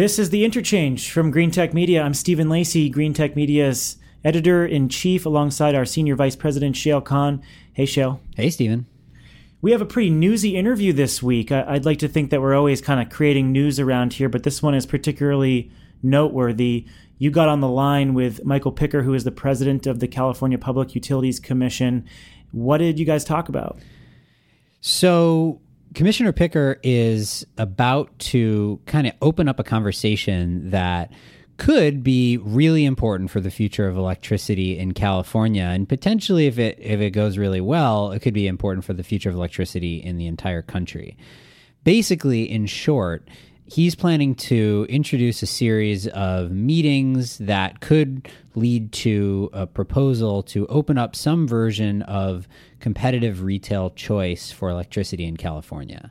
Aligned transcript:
This 0.00 0.18
is 0.18 0.30
the 0.30 0.46
interchange 0.46 1.10
from 1.10 1.30
Greentech 1.30 1.74
Media. 1.74 2.00
I'm 2.00 2.14
Stephen 2.14 2.48
Lacey, 2.48 2.90
Greentech 2.90 3.36
Media's 3.36 3.98
editor 4.24 4.64
in 4.64 4.88
chief, 4.88 5.26
alongside 5.26 5.74
our 5.74 5.84
senior 5.84 6.16
vice 6.16 6.36
president, 6.36 6.74
Shayle 6.74 7.04
Kann. 7.04 7.42
Hey, 7.74 7.84
Shayle. 7.84 8.18
Hey, 8.34 8.48
Stephen. 8.48 8.86
We 9.60 9.72
have 9.72 9.82
a 9.82 9.84
pretty 9.84 10.08
newsy 10.08 10.56
interview 10.56 10.94
this 10.94 11.22
week. 11.22 11.52
I'd 11.52 11.84
like 11.84 11.98
to 11.98 12.08
think 12.08 12.30
that 12.30 12.40
we're 12.40 12.54
always 12.54 12.80
kind 12.80 12.98
of 12.98 13.14
creating 13.14 13.52
news 13.52 13.78
around 13.78 14.14
here, 14.14 14.30
but 14.30 14.42
this 14.42 14.62
one 14.62 14.74
is 14.74 14.86
particularly 14.86 15.70
noteworthy. 16.02 16.86
You 17.18 17.30
got 17.30 17.50
on 17.50 17.60
the 17.60 17.68
line 17.68 18.14
with 18.14 18.42
Michael 18.42 18.72
Picker, 18.72 19.02
who 19.02 19.12
is 19.12 19.24
the 19.24 19.30
president 19.30 19.86
of 19.86 20.00
the 20.00 20.08
California 20.08 20.56
Public 20.56 20.94
Utilities 20.94 21.38
Commission. 21.38 22.06
What 22.52 22.78
did 22.78 22.98
you 22.98 23.04
guys 23.04 23.22
talk 23.22 23.50
about? 23.50 23.78
So, 24.80 25.60
Commissioner 25.94 26.32
Picker 26.32 26.78
is 26.82 27.46
about 27.58 28.16
to 28.18 28.80
kind 28.86 29.06
of 29.06 29.12
open 29.20 29.48
up 29.48 29.58
a 29.58 29.64
conversation 29.64 30.70
that 30.70 31.12
could 31.56 32.02
be 32.02 32.38
really 32.38 32.84
important 32.86 33.30
for 33.30 33.40
the 33.40 33.50
future 33.50 33.86
of 33.86 33.96
electricity 33.96 34.78
in 34.78 34.92
California 34.92 35.64
and 35.64 35.86
potentially 35.88 36.46
if 36.46 36.58
it 36.58 36.78
if 36.80 37.00
it 37.00 37.10
goes 37.10 37.36
really 37.36 37.60
well 37.60 38.12
it 38.12 38.20
could 38.20 38.32
be 38.32 38.46
important 38.46 38.82
for 38.82 38.94
the 38.94 39.02
future 39.02 39.28
of 39.28 39.34
electricity 39.34 39.96
in 39.96 40.16
the 40.16 40.26
entire 40.26 40.62
country. 40.62 41.18
Basically 41.84 42.50
in 42.50 42.66
short, 42.66 43.28
he's 43.70 43.94
planning 43.94 44.34
to 44.34 44.84
introduce 44.88 45.44
a 45.44 45.46
series 45.46 46.08
of 46.08 46.50
meetings 46.50 47.38
that 47.38 47.80
could 47.80 48.28
lead 48.56 48.90
to 48.90 49.48
a 49.52 49.64
proposal 49.64 50.42
to 50.42 50.66
open 50.66 50.98
up 50.98 51.14
some 51.14 51.46
version 51.46 52.02
of 52.02 52.48
competitive 52.80 53.42
retail 53.42 53.90
choice 53.90 54.50
for 54.50 54.70
electricity 54.70 55.24
in 55.24 55.36
California. 55.36 56.10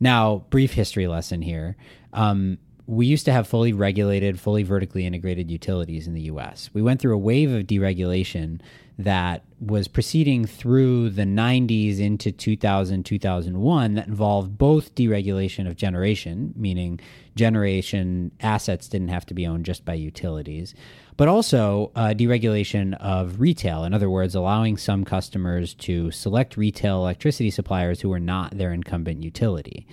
Now, 0.00 0.44
brief 0.50 0.72
history 0.72 1.06
lesson 1.06 1.40
here. 1.40 1.76
Um, 2.12 2.58
we 2.86 3.06
used 3.06 3.26
to 3.26 3.32
have 3.32 3.46
fully 3.46 3.72
regulated, 3.72 4.40
fully 4.40 4.64
vertically 4.64 5.06
integrated 5.06 5.52
utilities 5.52 6.08
in 6.08 6.14
the 6.14 6.22
US. 6.22 6.68
We 6.72 6.82
went 6.82 7.00
through 7.00 7.14
a 7.14 7.18
wave 7.18 7.52
of 7.52 7.64
deregulation 7.64 8.60
that 8.98 9.44
was 9.60 9.86
proceeding 9.86 10.44
through 10.44 11.10
the 11.10 11.22
90s 11.22 12.00
into 12.00 12.32
2000, 12.32 13.04
2001 13.04 13.94
that 13.94 14.08
involved 14.08 14.58
both 14.58 14.94
deregulation 14.96 15.68
of 15.68 15.76
generation, 15.76 16.52
meaning 16.56 16.98
generation 17.36 18.32
assets 18.40 18.88
didn't 18.88 19.08
have 19.08 19.24
to 19.24 19.34
be 19.34 19.46
owned 19.46 19.64
just 19.64 19.84
by 19.84 19.94
utilities, 19.94 20.74
but 21.16 21.28
also 21.28 21.92
uh, 21.94 22.08
deregulation 22.08 22.94
of 23.00 23.40
retail. 23.40 23.84
In 23.84 23.94
other 23.94 24.10
words, 24.10 24.34
allowing 24.34 24.76
some 24.76 25.04
customers 25.04 25.74
to 25.74 26.10
select 26.10 26.56
retail 26.56 26.96
electricity 26.96 27.50
suppliers 27.50 28.00
who 28.00 28.08
were 28.08 28.20
not 28.20 28.58
their 28.58 28.72
incumbent 28.72 29.22
utility. 29.22 29.86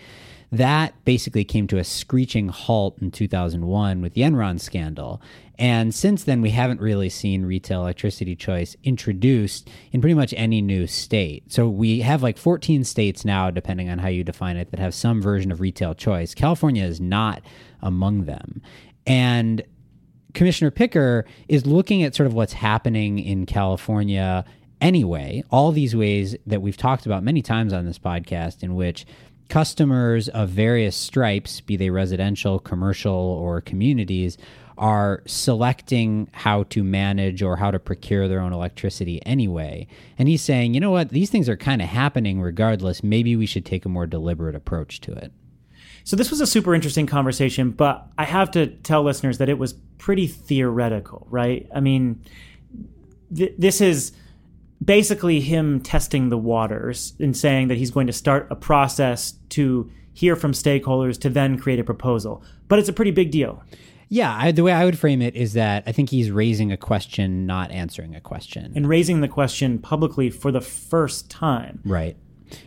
That 0.55 1.03
basically 1.03 1.43
came 1.43 1.67
to 1.67 1.77
a 1.77 1.83
screeching 1.83 2.47
halt 2.47 2.97
in 3.01 3.11
2001 3.11 4.01
with 4.01 4.13
the 4.13 4.21
Enron 4.21 4.57
scandal. 4.57 5.21
And 5.59 5.93
since 5.93 6.23
then, 6.23 6.41
we 6.41 6.51
haven't 6.51 6.79
really 6.79 7.09
seen 7.09 7.45
retail 7.45 7.81
electricity 7.81 8.37
choice 8.37 8.77
introduced 8.81 9.69
in 9.91 9.99
pretty 9.99 10.13
much 10.13 10.33
any 10.37 10.61
new 10.61 10.87
state. 10.87 11.51
So 11.51 11.67
we 11.67 11.99
have 11.99 12.23
like 12.23 12.37
14 12.37 12.85
states 12.85 13.25
now, 13.25 13.51
depending 13.51 13.89
on 13.89 13.99
how 13.99 14.07
you 14.07 14.23
define 14.23 14.55
it, 14.55 14.71
that 14.71 14.79
have 14.79 14.93
some 14.93 15.21
version 15.21 15.51
of 15.51 15.59
retail 15.59 15.93
choice. 15.93 16.33
California 16.33 16.85
is 16.85 17.01
not 17.01 17.41
among 17.81 18.23
them. 18.23 18.61
And 19.05 19.61
Commissioner 20.33 20.71
Picker 20.71 21.25
is 21.49 21.65
looking 21.65 22.01
at 22.03 22.15
sort 22.15 22.27
of 22.27 22.33
what's 22.33 22.53
happening 22.53 23.19
in 23.19 23.45
California 23.45 24.45
anyway, 24.79 25.43
all 25.51 25.73
these 25.73 25.97
ways 25.97 26.37
that 26.45 26.61
we've 26.61 26.77
talked 26.77 27.05
about 27.05 27.23
many 27.23 27.41
times 27.41 27.73
on 27.73 27.85
this 27.85 27.99
podcast, 27.99 28.63
in 28.63 28.75
which 28.75 29.05
customers 29.49 30.27
of 30.29 30.49
various 30.49 30.95
stripes, 30.95 31.61
be 31.61 31.77
they 31.77 31.89
residential, 31.89 32.59
commercial, 32.59 33.13
or 33.13 33.61
communities, 33.61 34.37
are 34.77 35.23
selecting 35.25 36.27
how 36.33 36.63
to 36.63 36.83
manage 36.83 37.41
or 37.41 37.55
how 37.55 37.71
to 37.71 37.79
procure 37.79 38.27
their 38.27 38.41
own 38.41 38.51
electricity 38.51 39.25
anyway. 39.25 39.87
And 40.17 40.27
he's 40.27 40.41
saying, 40.41 40.73
you 40.73 40.79
know 40.79 40.91
what, 40.91 41.09
these 41.09 41.29
things 41.29 41.47
are 41.47 41.55
kind 41.55 41.81
of 41.81 41.87
happening 41.87 42.41
regardless. 42.41 43.03
Maybe 43.03 43.35
we 43.35 43.45
should 43.45 43.65
take 43.65 43.85
a 43.85 43.89
more 43.89 44.05
deliberate 44.05 44.55
approach 44.55 44.99
to 45.01 45.13
it. 45.13 45.31
So, 46.03 46.15
this 46.15 46.29
was 46.29 46.39
a 46.39 46.45
super 46.45 46.75
interesting 46.75 47.07
conversation, 47.07 47.71
but 47.71 48.07
I 48.17 48.25
have 48.25 48.51
to 48.51 48.67
tell 48.67 49.01
listeners 49.01 49.39
that 49.39 49.49
it 49.49 49.57
was 49.57 49.73
pretty 49.97 50.27
theoretical, 50.27 51.25
right? 51.31 51.67
I 51.73 51.79
mean, 51.79 52.21
th- 53.35 53.55
this 53.57 53.81
is 53.81 54.11
basically 54.85 55.41
him 55.41 55.81
testing 55.81 56.29
the 56.29 56.37
waters 56.37 57.13
and 57.19 57.35
saying 57.35 57.67
that 57.67 57.77
he's 57.77 57.91
going 57.91 58.07
to 58.07 58.13
start 58.13 58.47
a 58.49 58.55
process 58.55 59.33
to 59.49 59.89
hear 60.13 60.35
from 60.35 60.53
stakeholders 60.53 61.19
to 61.19 61.29
then 61.29 61.57
create 61.57 61.79
a 61.79 61.83
proposal. 61.83 62.43
But 62.67 62.79
it's 62.79 62.89
a 62.89 62.93
pretty 62.93 63.11
big 63.11 63.31
deal. 63.31 63.63
Yeah, 64.07 64.37
I, 64.39 64.51
the 64.51 64.63
way 64.63 64.71
I 64.71 64.85
would 64.85 64.97
frame 64.97 65.21
it 65.21 65.35
is 65.35 65.53
that 65.53 65.83
I 65.87 65.91
think 65.91 66.09
he's 66.09 66.29
raising 66.29 66.71
a 66.71 66.77
question, 66.77 67.45
not 67.45 67.71
answering 67.71 68.15
a 68.15 68.21
question. 68.21 68.71
And 68.75 68.87
raising 68.87 69.21
the 69.21 69.27
question 69.27 69.79
publicly 69.79 70.29
for 70.29 70.51
the 70.51 70.61
first 70.61 71.29
time. 71.29 71.81
Right. 71.83 72.15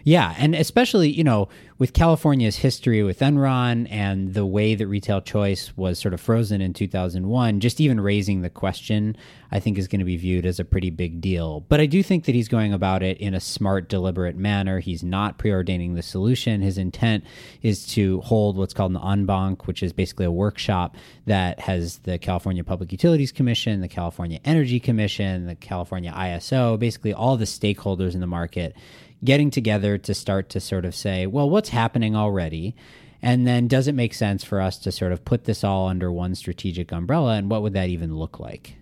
Yeah, 0.05 0.35
and 0.39 0.55
especially, 0.55 1.11
you 1.11 1.25
know, 1.25 1.49
with 1.79 1.93
California's 1.93 2.57
history 2.57 3.05
with 3.05 3.21
Enron 3.21 3.87
and 3.89 4.35
the 4.35 4.45
way 4.45 4.75
that 4.75 4.87
retail 4.89 5.21
choice 5.21 5.77
was 5.77 5.99
sort 5.99 6.13
of 6.13 6.21
frozen 6.21 6.61
in 6.61 6.73
2001, 6.73 7.61
just 7.61 7.81
even 7.81 8.01
raising 8.01 8.43
the 8.43 8.51
question, 8.51 9.17
I 9.53 9.61
think 9.61 9.79
is 9.79 9.87
going 9.87 10.01
to 10.01 10.05
be 10.05 10.17
viewed 10.17 10.45
as 10.45 10.59
a 10.59 10.65
pretty 10.65 10.91
big 10.91 11.21
deal. 11.21 11.61
But 11.69 11.81
I 11.81 11.87
do 11.87 12.03
think 12.03 12.25
that 12.25 12.35
he's 12.35 12.49
going 12.49 12.73
about 12.73 13.05
it 13.05 13.19
in 13.19 13.33
a 13.33 13.41
smart, 13.41 13.89
deliberate 13.89 14.37
manner. 14.37 14.81
He's 14.81 15.05
not 15.05 15.39
preordaining 15.39 15.95
the 15.95 16.03
solution. 16.03 16.63
His 16.63 16.79
intent 16.79 17.23
is 17.63 17.87
to 17.89 18.23
hold 18.23 18.57
what's 18.57 18.75
called 18.75 18.93
an 18.93 19.01
en 19.03 19.25
banc, 19.25 19.69
which 19.69 19.85
is 19.85 19.93
basically 19.93 20.27
a 20.27 20.33
workshop 20.33 20.97
that 21.27 21.61
has 21.61 21.99
the 21.99 22.19
California 22.19 22.65
Public 22.65 22.91
Utilities 22.91 23.31
Commission, 23.31 23.81
the 23.81 23.89
California 23.89 24.41
Energy 24.45 24.81
Commission, 24.81 25.47
the 25.47 25.55
California 25.55 26.13
ISO, 26.13 26.77
basically 26.77 27.13
all 27.13 27.37
the 27.37 27.45
stakeholders 27.45 28.15
in 28.15 28.21
the 28.21 28.27
market 28.27 28.75
getting 29.25 29.51
together 29.51 29.99
to 29.99 30.15
start 30.15 30.49
to 30.51 30.61
sort 30.61 30.85
of 30.85 30.95
say, 30.95 31.27
well, 31.27 31.49
what's 31.49 31.71
happening 31.71 32.15
already? 32.15 32.75
And 33.21 33.47
then 33.47 33.67
does 33.67 33.89
it 33.89 33.95
make 33.95 34.15
sense 34.15 34.45
for 34.45 34.61
us 34.61 34.79
to 34.79 34.93
sort 34.93 35.13
of 35.13 35.25
put 35.25 35.45
this 35.45 35.65
all 35.65 35.89
under 35.89 36.13
one 36.13 36.35
strategic 36.35 36.93
umbrella? 36.93 37.35
And 37.35 37.51
what 37.51 37.63
would 37.63 37.73
that 37.73 37.89
even 37.89 38.17
look 38.17 38.39
like? 38.39 38.77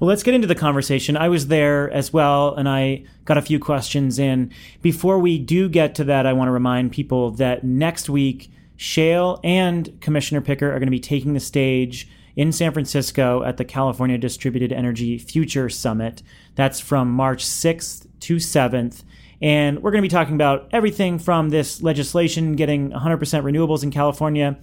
Well, 0.00 0.08
let's 0.08 0.22
get 0.22 0.34
into 0.34 0.46
the 0.46 0.54
conversation. 0.54 1.16
I 1.16 1.28
was 1.28 1.46
there 1.48 1.90
as 1.90 2.12
well, 2.12 2.54
and 2.54 2.68
I 2.68 3.04
got 3.24 3.38
a 3.38 3.42
few 3.42 3.58
questions 3.58 4.18
in. 4.18 4.52
Before 4.82 5.18
we 5.18 5.38
do 5.38 5.68
get 5.68 5.94
to 5.96 6.04
that, 6.04 6.26
I 6.26 6.32
want 6.32 6.48
to 6.48 6.52
remind 6.52 6.92
people 6.92 7.30
that 7.32 7.64
next 7.64 8.08
week, 8.08 8.50
Shayle 8.76 9.40
and 9.42 9.98
Commissioner 10.00 10.42
Picker 10.42 10.68
are 10.68 10.78
going 10.78 10.86
to 10.86 10.90
be 10.90 11.00
taking 11.00 11.32
the 11.32 11.40
stage 11.40 12.08
in 12.34 12.52
San 12.52 12.72
Francisco 12.72 13.42
at 13.42 13.56
the 13.56 13.64
California 13.64 14.18
Distributed 14.18 14.70
Energy 14.70 15.16
Future 15.16 15.70
Summit. 15.70 16.22
That's 16.54 16.78
from 16.78 17.10
March 17.10 17.44
6th 17.44 18.06
to 18.20 18.36
7th. 18.36 19.02
And 19.40 19.82
we're 19.82 19.90
going 19.90 20.02
to 20.02 20.08
be 20.08 20.12
talking 20.12 20.34
about 20.34 20.68
everything 20.72 21.18
from 21.18 21.50
this 21.50 21.82
legislation 21.82 22.56
getting 22.56 22.90
100% 22.90 23.18
renewables 23.20 23.82
in 23.82 23.90
California 23.90 24.58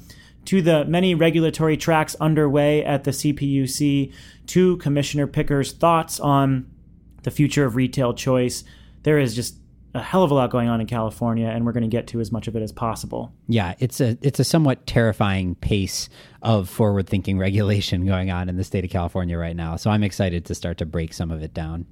to 0.45 0.61
the 0.61 0.85
many 0.85 1.15
regulatory 1.15 1.77
tracks 1.77 2.15
underway 2.19 2.83
at 2.83 3.03
the 3.03 3.11
CPUC 3.11 4.13
to 4.47 4.77
Commissioner 4.77 5.27
Picker's 5.27 5.71
thoughts 5.71 6.19
on 6.19 6.69
the 7.23 7.31
future 7.31 7.65
of 7.65 7.75
retail 7.75 8.13
choice. 8.13 8.63
There 9.03 9.19
is 9.19 9.35
just 9.35 9.55
a 9.93 10.01
hell 10.01 10.23
of 10.23 10.31
a 10.31 10.33
lot 10.33 10.49
going 10.49 10.69
on 10.69 10.81
in 10.81 10.87
California, 10.87 11.47
and 11.47 11.65
we're 11.65 11.71
going 11.71 11.83
to 11.83 11.89
get 11.89 12.07
to 12.07 12.19
as 12.19 12.31
much 12.31 12.47
of 12.47 12.55
it 12.55 12.63
as 12.63 12.71
possible. 12.71 13.31
Yeah, 13.47 13.75
it's 13.79 14.01
a 14.01 14.17
it's 14.21 14.39
a 14.39 14.43
somewhat 14.43 14.87
terrifying 14.87 15.55
pace 15.55 16.09
of 16.41 16.67
forward 16.69 17.07
thinking 17.07 17.37
regulation 17.39 18.05
going 18.05 18.31
on 18.31 18.49
in 18.49 18.57
the 18.57 18.63
state 18.63 18.83
of 18.83 18.89
California 18.89 19.37
right 19.37 19.55
now. 19.55 19.75
So 19.75 19.91
I'm 19.91 20.03
excited 20.03 20.45
to 20.45 20.55
start 20.55 20.79
to 20.79 20.85
break 20.85 21.13
some 21.13 21.31
of 21.31 21.43
it 21.43 21.53
down. 21.53 21.85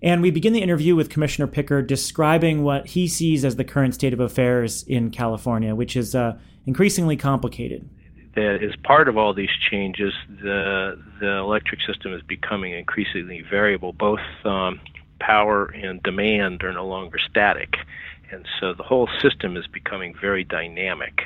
And 0.00 0.22
we 0.22 0.30
begin 0.30 0.52
the 0.52 0.62
interview 0.62 0.94
with 0.94 1.10
Commissioner 1.10 1.48
Picker 1.48 1.82
describing 1.82 2.62
what 2.62 2.86
he 2.88 3.08
sees 3.08 3.44
as 3.44 3.56
the 3.56 3.64
current 3.64 3.94
state 3.94 4.12
of 4.12 4.20
affairs 4.20 4.84
in 4.84 5.10
California, 5.10 5.74
which 5.74 5.96
is 5.96 6.14
uh, 6.14 6.38
increasingly 6.66 7.16
complicated. 7.16 7.88
That 8.36 8.62
as 8.62 8.76
part 8.84 9.08
of 9.08 9.16
all 9.16 9.34
these 9.34 9.50
changes, 9.70 10.12
the 10.28 10.96
the 11.20 11.38
electric 11.38 11.80
system 11.82 12.14
is 12.14 12.22
becoming 12.22 12.72
increasingly 12.72 13.42
variable. 13.42 13.92
Both 13.92 14.20
um, 14.44 14.80
power 15.18 15.66
and 15.66 16.00
demand 16.04 16.62
are 16.62 16.72
no 16.72 16.86
longer 16.86 17.18
static, 17.18 17.78
and 18.30 18.46
so 18.60 18.74
the 18.74 18.84
whole 18.84 19.08
system 19.20 19.56
is 19.56 19.66
becoming 19.66 20.14
very 20.20 20.44
dynamic, 20.44 21.22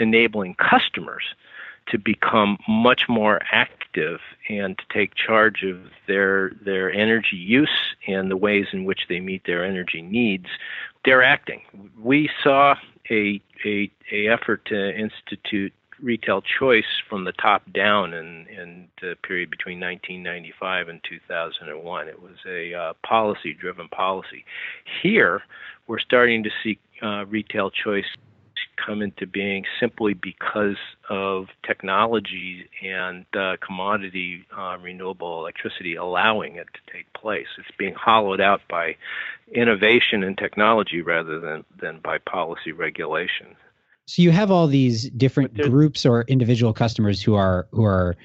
enabling 0.00 0.56
customers 0.56 1.22
to 1.90 1.98
become 1.98 2.58
much 2.66 3.02
more 3.08 3.40
active 3.52 3.77
and 4.48 4.78
to 4.78 4.84
take 4.92 5.14
charge 5.14 5.62
of 5.62 5.78
their 6.06 6.52
their 6.64 6.92
energy 6.92 7.36
use 7.36 7.94
and 8.06 8.30
the 8.30 8.36
ways 8.36 8.66
in 8.72 8.84
which 8.84 9.00
they 9.08 9.20
meet 9.20 9.42
their 9.46 9.64
energy 9.64 10.02
needs, 10.02 10.46
they're 11.04 11.22
acting. 11.22 11.62
We 12.00 12.30
saw 12.42 12.74
a 13.10 13.40
a, 13.64 13.90
a 14.12 14.28
effort 14.28 14.64
to 14.66 14.98
institute 14.98 15.72
retail 16.00 16.42
choice 16.42 17.02
from 17.08 17.24
the 17.24 17.32
top 17.32 17.62
down 17.72 18.14
in, 18.14 18.46
in 18.46 18.88
the 19.00 19.16
period 19.22 19.50
between 19.50 19.80
1995 19.80 20.88
and 20.88 21.00
2001. 21.08 22.08
It 22.08 22.22
was 22.22 22.36
a 22.46 22.74
uh, 22.74 22.92
policy 23.04 23.52
driven 23.52 23.88
policy. 23.88 24.44
Here, 25.02 25.42
we're 25.86 25.98
starting 25.98 26.44
to 26.44 26.50
see 26.62 26.78
uh, 27.02 27.26
retail 27.26 27.70
choice 27.70 28.06
come 28.84 29.02
into 29.02 29.26
being 29.26 29.64
simply 29.80 30.14
because 30.14 30.76
of 31.08 31.46
technology 31.66 32.68
and 32.82 33.24
uh, 33.36 33.56
commodity 33.64 34.44
uh, 34.56 34.76
renewable 34.82 35.40
electricity 35.40 35.94
allowing 35.96 36.56
it 36.56 36.66
to 36.74 36.92
take 36.92 37.12
place. 37.12 37.46
It's 37.58 37.68
being 37.78 37.94
hollowed 37.94 38.40
out 38.40 38.60
by 38.68 38.96
innovation 39.52 40.22
and 40.22 40.36
technology 40.36 41.00
rather 41.02 41.38
than, 41.38 41.64
than 41.80 42.00
by 42.00 42.18
policy 42.18 42.72
regulation. 42.72 43.56
So 44.06 44.22
you 44.22 44.30
have 44.30 44.50
all 44.50 44.66
these 44.66 45.10
different 45.10 45.54
groups 45.54 46.06
or 46.06 46.22
individual 46.22 46.72
customers 46.72 47.20
who 47.20 47.34
are 47.34 47.68
who 47.72 47.84
are 47.84 48.16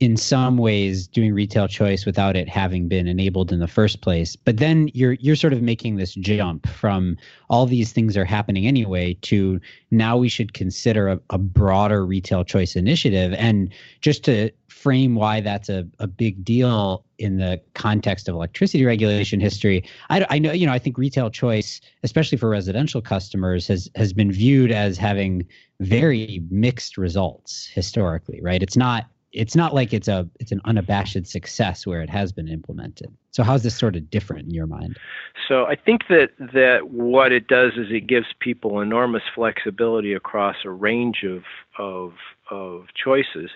in 0.00 0.16
some 0.16 0.58
ways 0.58 1.06
doing 1.06 1.32
retail 1.32 1.68
choice 1.68 2.04
without 2.04 2.36
it 2.36 2.48
having 2.48 2.88
been 2.88 3.06
enabled 3.06 3.52
in 3.52 3.60
the 3.60 3.68
first 3.68 4.00
place. 4.00 4.34
But 4.34 4.56
then 4.56 4.90
you're 4.92 5.12
you're 5.14 5.36
sort 5.36 5.52
of 5.52 5.62
making 5.62 5.96
this 5.96 6.14
jump 6.14 6.68
from 6.68 7.16
all 7.48 7.66
these 7.66 7.92
things 7.92 8.16
are 8.16 8.24
happening 8.24 8.66
anyway 8.66 9.14
to 9.22 9.60
now 9.90 10.16
we 10.16 10.28
should 10.28 10.52
consider 10.52 11.08
a, 11.08 11.20
a 11.30 11.38
broader 11.38 12.04
retail 12.04 12.44
choice 12.44 12.74
initiative. 12.74 13.34
And 13.38 13.72
just 14.00 14.24
to 14.24 14.50
frame 14.68 15.14
why 15.14 15.40
that's 15.40 15.68
a, 15.68 15.86
a 16.00 16.06
big 16.06 16.44
deal 16.44 17.04
in 17.18 17.36
the 17.38 17.60
context 17.74 18.28
of 18.28 18.34
electricity 18.34 18.84
regulation 18.84 19.38
history 19.40 19.84
I, 20.10 20.26
I 20.28 20.38
know 20.40 20.50
you 20.50 20.66
know 20.66 20.72
i 20.72 20.80
think 20.80 20.98
retail 20.98 21.30
choice 21.30 21.80
especially 22.02 22.36
for 22.36 22.48
residential 22.48 23.00
customers 23.00 23.68
has 23.68 23.88
has 23.94 24.12
been 24.12 24.32
viewed 24.32 24.72
as 24.72 24.98
having 24.98 25.46
very 25.80 26.42
mixed 26.50 26.98
results 26.98 27.66
historically 27.72 28.40
right? 28.42 28.62
It's 28.62 28.76
not 28.76 29.06
it's 29.34 29.56
not 29.56 29.74
like 29.74 29.92
it's 29.92 30.08
a 30.08 30.28
it's 30.38 30.52
an 30.52 30.60
unabashed 30.64 31.26
success 31.26 31.86
where 31.86 32.00
it 32.00 32.08
has 32.08 32.32
been 32.32 32.48
implemented. 32.48 33.12
So 33.32 33.42
how's 33.42 33.64
this 33.64 33.76
sort 33.76 33.96
of 33.96 34.08
different 34.08 34.46
in 34.46 34.54
your 34.54 34.66
mind? 34.66 34.96
So 35.48 35.66
I 35.66 35.74
think 35.74 36.06
that 36.08 36.30
that 36.38 36.88
what 36.90 37.32
it 37.32 37.48
does 37.48 37.72
is 37.76 37.88
it 37.90 38.06
gives 38.06 38.26
people 38.38 38.80
enormous 38.80 39.24
flexibility 39.34 40.14
across 40.14 40.56
a 40.64 40.70
range 40.70 41.24
of 41.24 41.42
of 41.78 42.12
of 42.50 42.86
choices. 42.94 43.50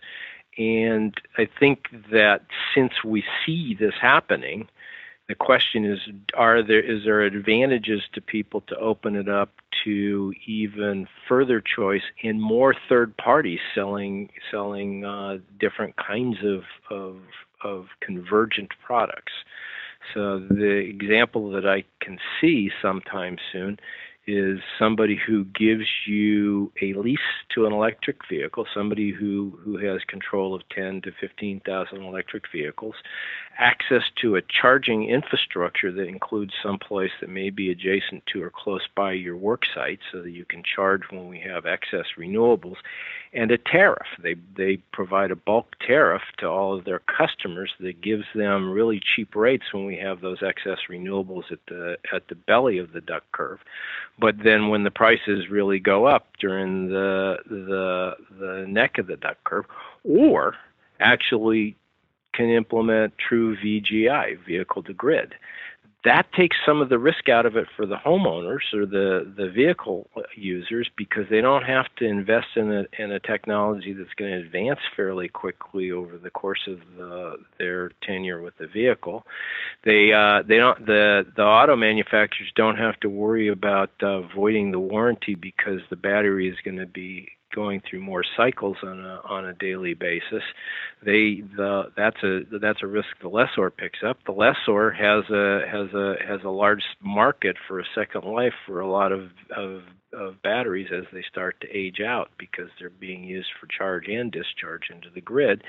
And 0.59 1.15
I 1.39 1.49
think 1.59 1.87
that 2.11 2.43
since 2.75 3.05
we 3.05 3.23
see 3.47 3.77
this 3.79 3.95
happening, 4.01 4.69
the 5.29 5.37
question 5.37 5.85
is 5.85 6.01
are 6.35 6.63
there 6.63 6.81
is 6.81 7.05
there 7.05 7.23
advantages 7.23 8.03
to 8.15 8.21
people 8.21 8.63
to 8.63 8.77
open 8.77 9.15
it 9.15 9.29
up 9.29 9.53
to 9.85 10.33
even 10.47 11.07
further 11.29 11.61
choice 11.61 12.03
in 12.23 12.41
more 12.41 12.75
third 12.89 13.17
parties 13.17 13.61
selling 13.75 14.29
selling 14.51 15.05
uh, 15.05 15.39
different 15.59 15.95
kinds 15.97 16.37
of, 16.45 16.63
of 16.91 17.17
of 17.65 17.87
convergent 18.01 18.71
products. 18.85 19.33
So 20.15 20.39
the 20.39 20.77
example 20.89 21.51
that 21.51 21.67
I 21.67 21.85
can 22.05 22.19
see 22.41 22.71
sometime 22.81 23.37
soon 23.53 23.79
is 24.29 24.59
somebody 24.79 25.17
who 25.17 25.47
gives 25.47 25.87
you 26.07 26.71
a 26.83 26.93
lease 26.93 27.19
to 27.55 27.65
an 27.65 27.73
electric 27.73 28.29
vehicle, 28.29 28.67
somebody 28.75 29.11
who, 29.11 29.59
who 29.65 29.79
has 29.79 30.05
control 30.07 30.55
of 30.55 30.61
10 30.69 31.01
to 31.01 31.13
15,000 31.19 32.03
electric 32.03 32.45
vehicles, 32.53 32.97
access 33.59 34.03
to 34.21 34.37
a 34.37 34.43
charging 34.43 35.09
infrastructure 35.09 35.91
that 35.91 36.07
includes 36.07 36.53
some 36.63 36.79
place 36.79 37.11
that 37.21 37.31
may 37.31 37.49
be 37.49 37.71
adjacent 37.71 38.23
to 38.27 38.43
or 38.43 38.51
close 38.51 38.87
by 38.95 39.13
your 39.13 39.37
work 39.37 39.63
site 39.75 40.01
so 40.13 40.21
that 40.23 40.31
you 40.31 40.45
can 40.45 40.63
charge 40.63 41.03
when 41.11 41.27
we 41.27 41.41
have 41.41 41.65
excess 41.65 42.07
renewables, 42.19 42.77
and 43.33 43.51
a 43.51 43.59
tariff. 43.59 44.07
They 44.23 44.37
they 44.57 44.79
provide 44.93 45.31
a 45.31 45.37
bulk 45.37 45.77
tariff 45.87 46.23
to 46.39 46.47
all 46.49 46.77
of 46.77 46.85
their 46.85 47.01
customers 47.01 47.73
that 47.81 48.01
gives 48.01 48.25
them 48.35 48.71
really 48.71 49.01
cheap 49.01 49.35
rates 49.35 49.73
when 49.73 49.85
we 49.85 49.97
have 49.97 50.21
those 50.21 50.43
excess 50.43 50.79
renewables 50.91 51.51
at 51.51 51.59
the 51.69 51.99
at 52.13 52.29
the 52.29 52.35
belly 52.35 52.79
of 52.79 52.93
the 52.93 53.01
duck 53.01 53.25
curve. 53.33 53.61
But 54.19 54.37
then 54.43 54.69
when 54.69 54.83
the 54.85 54.91
prices 54.91 55.49
really 55.49 55.79
go 55.79 56.07
up 56.07 56.37
during 56.41 56.89
the 56.89 57.37
the 57.49 58.17
the 58.39 58.67
neck 58.67 58.99
of 58.99 59.07
the 59.07 59.17
duck 59.17 59.39
curve, 59.45 59.67
or 60.05 60.55
actually 61.01 61.77
can 62.35 62.51
implement 62.51 63.17
true 63.19 63.57
VGI, 63.57 64.39
vehicle 64.45 64.83
to 64.85 64.93
grid 64.93 65.35
that 66.05 66.33
takes 66.33 66.57
some 66.65 66.81
of 66.81 66.89
the 66.89 66.99
risk 66.99 67.29
out 67.29 67.45
of 67.45 67.57
it 67.57 67.67
for 67.77 67.85
the 67.85 67.97
homeowners 67.97 68.73
or 68.73 68.87
the, 68.87 69.33
the 69.37 69.51
vehicle 69.51 70.09
users 70.37 70.89
because 70.97 71.25
they 71.29 71.41
don't 71.41 71.65
have 71.65 71.87
to 71.97 72.05
invest 72.05 72.47
in 72.55 72.73
a, 72.73 72.85
in 73.03 73.11
a 73.11 73.19
technology 73.19 73.93
that's 73.93 74.15
going 74.17 74.31
to 74.31 74.39
advance 74.39 74.79
fairly 74.95 75.29
quickly 75.29 75.91
over 75.91 76.17
the 76.17 76.31
course 76.31 76.69
of 76.69 76.79
the, 76.97 77.37
their 77.59 77.91
tenure 78.03 78.41
with 78.41 78.57
the 78.59 78.69
vehicle. 78.69 79.25
They 79.85 80.13
uh, 80.13 80.43
they 80.47 80.59
don't 80.59 80.87
the 80.87 81.27
the 81.37 81.43
auto 81.43 81.75
manufacturers 81.75 82.53
don't 82.55 82.77
have 82.77 82.99
to 83.01 83.09
worry 83.09 83.49
about 83.49 83.91
uh, 84.01 84.21
voiding 84.21 84.71
the 84.71 84.79
warranty 84.79 85.35
because 85.35 85.81
the 85.91 85.97
battery 85.97 86.49
is 86.49 86.57
going 86.65 86.79
to 86.79 86.87
be 86.87 87.29
going 87.55 87.83
through 87.89 88.01
more 88.01 88.25
cycles 88.37 88.77
on 88.83 89.01
a 89.01 89.21
on 89.29 89.47
a 89.47 89.55
daily 89.55 89.95
basis, 89.95 90.43
they 91.05 91.43
the 91.57 91.85
that's 91.97 92.23
a 92.23 92.41
that's 92.61 92.83
a 92.83 92.87
risk 92.87 93.09
the 93.23 93.29
lessor 93.29 93.71
picks 93.71 94.01
up. 94.07 94.19
The 94.27 94.33
lessor 94.33 94.91
has 94.91 95.25
a 95.31 95.67
has 95.71 95.93
a 95.95 96.15
has 96.27 96.41
a 96.45 96.51
large 96.51 96.83
market 97.03 97.57
for 97.67 97.81
a 97.81 97.85
second 97.95 98.25
life 98.25 98.55
for 98.67 98.81
a 98.81 98.91
lot 98.91 99.13
of 99.13 99.31
of 99.57 99.83
of 100.13 100.43
batteries 100.43 100.89
as 100.97 101.05
they 101.13 101.23
start 101.31 101.61
to 101.61 101.69
age 101.77 102.01
out 102.01 102.31
because 102.39 102.69
they're 102.79 102.91
being 102.91 103.25
used 103.25 103.49
for 103.61 103.67
charge 103.67 104.09
and 104.09 104.33
discharge 104.33 104.91
into 104.91 105.09
the 105.15 105.21
grid, 105.21 105.63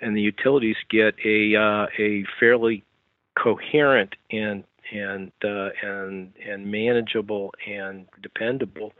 and 0.00 0.16
the 0.16 0.20
utilities 0.20 0.76
get 0.90 1.14
a 1.24 1.54
uh, 1.56 1.86
a 1.98 2.24
fairly 2.38 2.84
coherent 3.42 4.14
and 4.30 4.64
and 4.92 5.32
uh, 5.44 5.68
and 5.82 6.32
and 6.46 6.70
manageable 6.70 7.52
and 7.66 8.06
dependable 8.22 8.92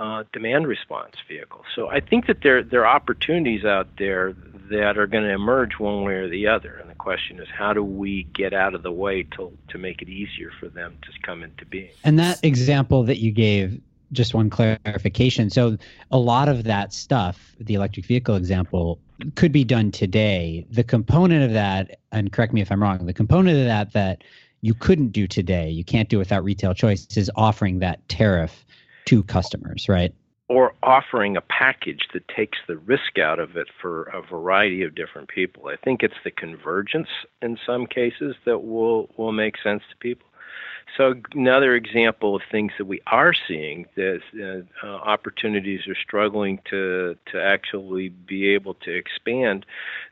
uh, 0.00 0.24
demand 0.32 0.66
response 0.66 1.14
vehicle. 1.28 1.62
So 1.76 1.88
I 1.88 2.00
think 2.00 2.26
that 2.26 2.38
there 2.42 2.62
there 2.62 2.86
are 2.86 2.96
opportunities 2.96 3.64
out 3.66 3.86
there 3.98 4.32
that 4.70 4.96
are 4.96 5.06
going 5.06 5.24
to 5.24 5.30
emerge 5.30 5.78
one 5.78 6.04
way 6.04 6.14
or 6.14 6.28
the 6.28 6.46
other, 6.46 6.76
and 6.76 6.88
the 6.88 6.94
question 6.94 7.38
is 7.38 7.46
how 7.52 7.74
do 7.74 7.84
we 7.84 8.22
get 8.34 8.54
out 8.54 8.74
of 8.74 8.82
the 8.82 8.90
way 8.90 9.24
to 9.36 9.52
to 9.68 9.78
make 9.78 10.00
it 10.00 10.08
easier 10.08 10.50
for 10.58 10.68
them 10.68 10.96
to 11.02 11.10
come 11.22 11.42
into 11.42 11.66
being. 11.66 11.90
And 12.02 12.18
that 12.18 12.42
example 12.42 13.04
that 13.04 13.18
you 13.18 13.30
gave. 13.30 13.80
Just 14.12 14.34
one 14.34 14.50
clarification. 14.50 15.50
So, 15.50 15.78
a 16.10 16.18
lot 16.18 16.48
of 16.48 16.64
that 16.64 16.92
stuff, 16.92 17.54
the 17.60 17.74
electric 17.74 18.06
vehicle 18.06 18.34
example, 18.34 18.98
could 19.36 19.52
be 19.52 19.62
done 19.62 19.92
today. 19.92 20.66
The 20.68 20.82
component 20.82 21.44
of 21.44 21.52
that, 21.52 22.00
and 22.10 22.32
correct 22.32 22.52
me 22.52 22.60
if 22.60 22.72
I'm 22.72 22.82
wrong, 22.82 23.06
the 23.06 23.12
component 23.12 23.56
of 23.56 23.66
that 23.66 23.92
that 23.92 24.24
you 24.62 24.74
couldn't 24.74 25.10
do 25.10 25.28
today, 25.28 25.70
you 25.70 25.84
can't 25.84 26.08
do 26.08 26.18
without 26.18 26.42
retail 26.42 26.74
choice, 26.74 27.06
is 27.16 27.30
offering 27.36 27.78
that 27.78 28.00
tariff 28.08 28.64
to 29.10 29.24
customers, 29.24 29.88
right? 29.88 30.14
Or 30.48 30.72
offering 30.82 31.36
a 31.36 31.40
package 31.40 32.08
that 32.14 32.26
takes 32.28 32.58
the 32.68 32.76
risk 32.76 33.18
out 33.18 33.40
of 33.40 33.56
it 33.56 33.66
for 33.80 34.04
a 34.04 34.22
variety 34.22 34.82
of 34.82 34.94
different 34.94 35.28
people. 35.28 35.66
I 35.66 35.76
think 35.76 36.02
it's 36.02 36.14
the 36.24 36.30
convergence 36.30 37.08
in 37.42 37.58
some 37.66 37.86
cases 37.86 38.36
that 38.46 38.60
will 38.60 39.10
will 39.16 39.32
make 39.32 39.56
sense 39.62 39.82
to 39.90 39.96
people. 39.96 40.26
So 40.96 41.14
another 41.34 41.74
example 41.74 42.34
of 42.34 42.42
things 42.50 42.72
that 42.78 42.84
we 42.84 43.00
are 43.06 43.32
seeing 43.48 43.86
that 43.96 44.20
uh, 44.34 44.86
uh, 44.86 44.90
opportunities 44.90 45.86
are 45.86 45.94
struggling 45.94 46.60
to 46.70 47.16
to 47.32 47.42
actually 47.42 48.08
be 48.08 48.48
able 48.48 48.74
to 48.74 48.94
expand 48.94 49.66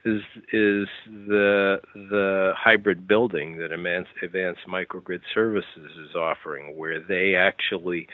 is 0.04 0.22
is 0.52 0.88
the 1.04 1.80
the 1.94 2.52
hybrid 2.56 3.08
building 3.08 3.58
that 3.58 3.72
Advanced, 3.72 4.10
Advanced 4.22 4.60
Microgrid 4.68 5.20
Services 5.34 5.90
is 6.08 6.14
offering, 6.14 6.76
where 6.76 7.00
they 7.00 7.34
actually 7.34 8.06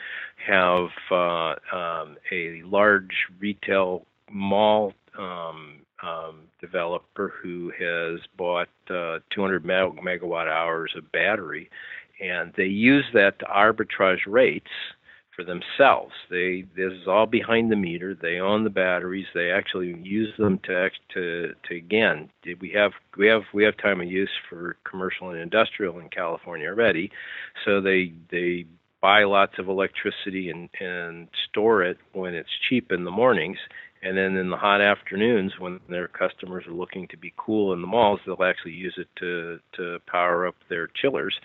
have 0.45 0.89
uh, 1.11 1.55
um, 1.75 2.17
a 2.31 2.61
large 2.63 3.27
retail 3.39 4.05
mall 4.31 4.93
um, 5.17 5.81
um, 6.03 6.41
developer 6.59 7.33
who 7.41 7.71
has 7.79 8.19
bought 8.37 8.69
uh, 8.89 9.19
200 9.31 9.63
megawatt 9.63 10.47
hours 10.47 10.93
of 10.97 11.11
battery 11.11 11.69
and 12.19 12.53
they 12.57 12.65
use 12.65 13.05
that 13.13 13.39
to 13.39 13.45
arbitrage 13.45 14.25
rates 14.27 14.71
for 15.35 15.43
themselves. 15.43 16.13
They 16.29 16.65
this 16.75 16.93
is 16.93 17.07
all 17.07 17.25
behind 17.25 17.71
the 17.71 17.75
meter. 17.75 18.15
They 18.15 18.39
own 18.39 18.63
the 18.63 18.69
batteries. 18.69 19.25
They 19.33 19.51
actually 19.51 19.95
use 20.01 20.33
them 20.37 20.59
to 20.65 20.89
to 21.13 21.53
to 21.67 21.75
again. 21.75 22.29
We 22.45 22.71
have 22.75 22.91
we 23.17 23.27
have 23.27 23.41
we 23.53 23.63
have 23.63 23.77
time 23.77 24.01
of 24.01 24.07
use 24.07 24.29
for 24.49 24.77
commercial 24.89 25.29
and 25.29 25.39
industrial 25.39 25.99
in 25.99 26.09
California 26.09 26.67
already, 26.69 27.11
so 27.65 27.81
they 27.81 28.13
they 28.31 28.65
buy 29.01 29.23
lots 29.23 29.53
of 29.59 29.67
electricity 29.67 30.49
and 30.49 30.69
and 30.79 31.27
store 31.49 31.83
it 31.83 31.97
when 32.13 32.33
it's 32.33 32.49
cheap 32.69 32.91
in 32.91 33.03
the 33.03 33.11
mornings 33.11 33.57
and 34.01 34.17
then 34.17 34.37
in 34.37 34.49
the 34.49 34.57
hot 34.57 34.81
afternoons 34.81 35.53
when 35.59 35.79
their 35.89 36.07
customers 36.07 36.65
are 36.67 36.73
looking 36.73 37.07
to 37.07 37.17
be 37.17 37.33
cool 37.37 37.73
in 37.73 37.81
the 37.81 37.87
malls 37.87 38.19
they'll 38.25 38.43
actually 38.43 38.71
use 38.71 38.95
it 38.97 39.07
to 39.17 39.59
to 39.75 39.99
power 40.07 40.47
up 40.47 40.55
their 40.69 40.87
chillers 40.87 41.35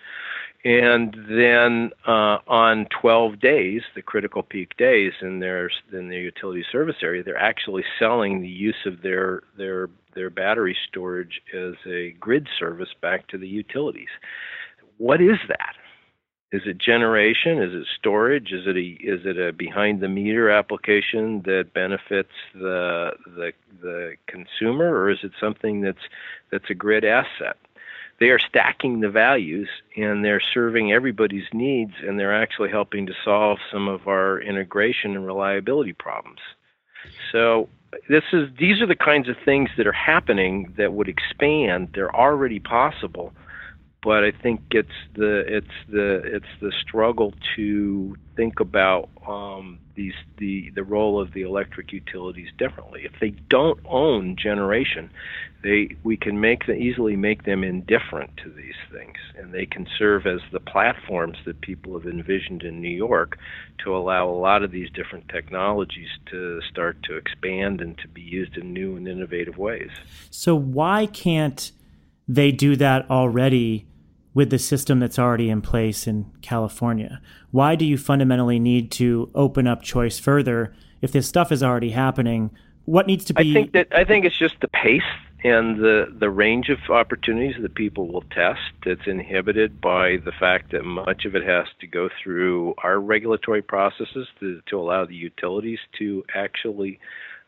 and 0.63 1.15
then 1.27 1.91
uh, 2.07 2.37
on 2.47 2.85
12 3.01 3.39
days, 3.39 3.81
the 3.95 4.01
critical 4.01 4.43
peak 4.43 4.77
days 4.77 5.13
in 5.21 5.39
their 5.39 5.71
in 5.91 6.09
their 6.09 6.19
utility 6.19 6.63
service 6.71 6.97
area, 7.01 7.23
they're 7.23 7.37
actually 7.37 7.83
selling 7.97 8.41
the 8.41 8.47
use 8.47 8.85
of 8.85 9.01
their 9.01 9.41
their 9.57 9.89
their 10.13 10.29
battery 10.29 10.77
storage 10.87 11.41
as 11.55 11.73
a 11.87 12.11
grid 12.19 12.47
service 12.59 12.89
back 13.01 13.27
to 13.29 13.37
the 13.39 13.47
utilities. 13.47 14.09
What 14.97 15.19
is 15.19 15.37
that? 15.47 15.73
Is 16.51 16.61
it 16.65 16.77
generation? 16.77 17.59
Is 17.59 17.73
it 17.73 17.87
storage? 17.97 18.51
Is 18.51 18.67
it 18.67 18.75
a 18.75 18.81
is 18.81 19.21
it 19.25 19.39
a 19.39 19.53
behind 19.53 20.01
the 20.01 20.09
meter 20.09 20.51
application 20.51 21.41
that 21.45 21.73
benefits 21.73 22.33
the 22.53 23.11
the 23.25 23.53
the 23.81 24.13
consumer, 24.27 24.93
or 24.93 25.09
is 25.09 25.19
it 25.23 25.31
something 25.39 25.81
that's 25.81 26.03
that's 26.51 26.69
a 26.69 26.75
grid 26.75 27.03
asset? 27.03 27.57
They 28.21 28.29
are 28.29 28.37
stacking 28.37 28.99
the 28.99 29.09
values 29.09 29.67
and 29.97 30.23
they're 30.23 30.43
serving 30.53 30.91
everybody's 30.91 31.47
needs, 31.51 31.93
and 32.05 32.19
they're 32.19 32.39
actually 32.39 32.69
helping 32.69 33.07
to 33.07 33.13
solve 33.25 33.57
some 33.71 33.87
of 33.87 34.07
our 34.07 34.39
integration 34.39 35.15
and 35.15 35.25
reliability 35.25 35.93
problems. 35.93 36.39
So 37.31 37.67
this 38.07 38.23
is 38.31 38.47
these 38.59 38.79
are 38.79 38.85
the 38.85 38.95
kinds 38.95 39.27
of 39.27 39.37
things 39.43 39.71
that 39.75 39.87
are 39.87 39.91
happening 39.91 40.71
that 40.77 40.93
would 40.93 41.09
expand. 41.09 41.89
They're 41.95 42.15
already 42.15 42.59
possible 42.59 43.33
but 44.03 44.23
I 44.23 44.31
think 44.31 44.61
it's 44.71 44.89
the 45.13 45.43
it's 45.47 45.67
the 45.87 46.21
it's 46.23 46.59
the 46.59 46.71
struggle 46.81 47.35
to 47.55 48.15
think 48.35 48.59
about 48.59 49.09
um, 49.27 49.77
these 49.93 50.15
the 50.37 50.71
the 50.71 50.83
role 50.83 51.21
of 51.21 51.33
the 51.33 51.43
electric 51.43 51.93
utilities 51.93 52.49
differently. 52.57 53.01
If 53.05 53.19
they 53.19 53.29
don't 53.29 53.79
own 53.85 54.37
generation, 54.37 55.11
they 55.61 55.95
we 56.03 56.17
can 56.17 56.39
make 56.39 56.67
easily 56.67 57.15
make 57.15 57.43
them 57.43 57.63
indifferent 57.63 58.37
to 58.37 58.49
these 58.49 58.73
things, 58.91 59.17
and 59.37 59.53
they 59.53 59.67
can 59.67 59.87
serve 59.99 60.25
as 60.25 60.39
the 60.51 60.59
platforms 60.59 61.37
that 61.45 61.61
people 61.61 61.93
have 61.93 62.07
envisioned 62.07 62.63
in 62.63 62.81
New 62.81 62.89
York 62.89 63.37
to 63.83 63.95
allow 63.95 64.27
a 64.27 64.33
lot 64.33 64.63
of 64.63 64.71
these 64.71 64.89
different 64.89 65.29
technologies 65.29 66.09
to 66.31 66.59
start 66.63 66.97
to 67.03 67.17
expand 67.17 67.81
and 67.81 67.95
to 67.99 68.07
be 68.07 68.21
used 68.21 68.57
in 68.57 68.73
new 68.73 68.95
and 68.95 69.07
innovative 69.07 69.59
ways. 69.59 69.91
So 70.31 70.55
why 70.55 71.05
can't 71.05 71.71
they 72.27 72.51
do 72.51 72.75
that 72.77 73.09
already 73.11 73.85
with 74.33 74.49
the 74.49 74.59
system 74.59 74.99
that's 74.99 75.19
already 75.19 75.49
in 75.49 75.61
place 75.61 76.07
in 76.07 76.31
California? 76.41 77.21
Why 77.51 77.75
do 77.75 77.85
you 77.85 77.97
fundamentally 77.97 78.59
need 78.59 78.91
to 78.93 79.29
open 79.35 79.67
up 79.67 79.81
choice 79.81 80.19
further 80.19 80.73
if 81.01 81.11
this 81.11 81.27
stuff 81.27 81.51
is 81.51 81.63
already 81.63 81.91
happening? 81.91 82.51
What 82.85 83.07
needs 83.07 83.25
to 83.25 83.33
be? 83.33 83.51
I 83.51 83.53
think 83.53 83.73
that 83.73 83.87
I 83.91 84.05
think 84.05 84.25
it's 84.25 84.37
just 84.37 84.55
the 84.61 84.67
pace 84.69 85.01
and 85.43 85.77
the 85.77 86.07
the 86.19 86.29
range 86.29 86.69
of 86.69 86.77
opportunities 86.89 87.55
that 87.61 87.75
people 87.75 88.07
will 88.07 88.23
test. 88.33 88.71
It's 88.85 89.07
inhibited 89.07 89.81
by 89.81 90.17
the 90.23 90.31
fact 90.39 90.71
that 90.71 90.83
much 90.83 91.25
of 91.25 91.35
it 91.35 91.43
has 91.43 91.67
to 91.79 91.87
go 91.87 92.09
through 92.23 92.75
our 92.83 92.99
regulatory 92.99 93.61
processes 93.61 94.27
to 94.39 94.61
to 94.67 94.79
allow 94.79 95.05
the 95.05 95.15
utilities 95.15 95.79
to 95.99 96.23
actually 96.35 96.99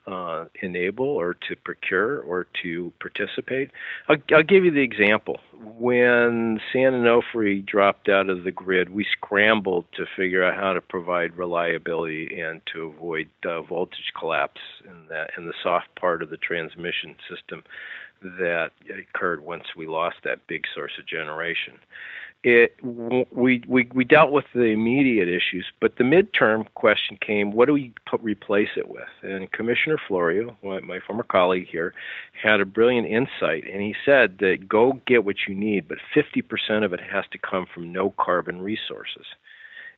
uh, 0.05 0.45
enable 0.61 1.05
or 1.05 1.33
to 1.33 1.55
procure 1.63 2.19
or 2.21 2.47
to 2.61 2.91
participate. 2.99 3.71
I'll, 4.09 4.17
I'll, 4.33 4.43
give 4.43 4.65
you 4.65 4.71
the 4.71 4.81
example. 4.81 5.39
When 5.53 6.59
San 6.73 6.91
Onofre 6.91 7.65
dropped 7.65 8.09
out 8.09 8.29
of 8.29 8.43
the 8.43 8.51
grid, 8.51 8.89
we 8.89 9.05
scrambled 9.11 9.85
to 9.95 10.05
figure 10.17 10.43
out 10.43 10.55
how 10.55 10.73
to 10.73 10.81
provide 10.81 11.37
reliability 11.37 12.41
and 12.41 12.61
to 12.73 12.93
avoid 12.95 13.29
uh, 13.45 13.61
voltage 13.61 14.11
collapse 14.17 14.61
in 14.85 14.93
in 15.37 15.45
the 15.45 15.53
soft 15.63 15.87
part 15.99 16.21
of 16.21 16.29
the 16.29 16.37
transmission 16.37 17.15
system 17.29 17.63
that 18.23 18.71
occurred 18.89 19.41
once 19.41 19.63
we 19.75 19.87
lost 19.87 20.17
that 20.23 20.45
big 20.47 20.63
source 20.73 20.93
of 20.97 21.05
generation 21.05 21.73
it 22.43 22.75
we, 22.83 23.63
we 23.65 23.89
we 23.93 24.03
dealt 24.03 24.31
with 24.31 24.45
the 24.53 24.63
immediate 24.63 25.29
issues, 25.29 25.65
but 25.79 25.95
the 25.95 26.03
midterm 26.03 26.65
question 26.73 27.17
came: 27.25 27.51
what 27.51 27.67
do 27.67 27.73
we 27.73 27.93
put, 28.05 28.21
replace 28.21 28.69
it 28.75 28.89
with? 28.89 29.07
And 29.21 29.49
Commissioner 29.51 29.97
Florio, 30.07 30.57
my 30.61 30.99
former 31.07 31.23
colleague 31.23 31.67
here, 31.71 31.93
had 32.41 32.59
a 32.59 32.65
brilliant 32.65 33.07
insight, 33.07 33.63
and 33.71 33.81
he 33.81 33.95
said 34.05 34.39
that 34.39 34.67
go 34.67 34.99
get 35.07 35.23
what 35.23 35.47
you 35.47 35.55
need, 35.55 35.87
but 35.87 35.99
50% 36.13 36.83
of 36.83 36.93
it 36.93 36.99
has 36.99 37.23
to 37.31 37.37
come 37.37 37.65
from 37.73 37.93
no 37.93 38.13
carbon 38.19 38.61
resources. 38.61 39.25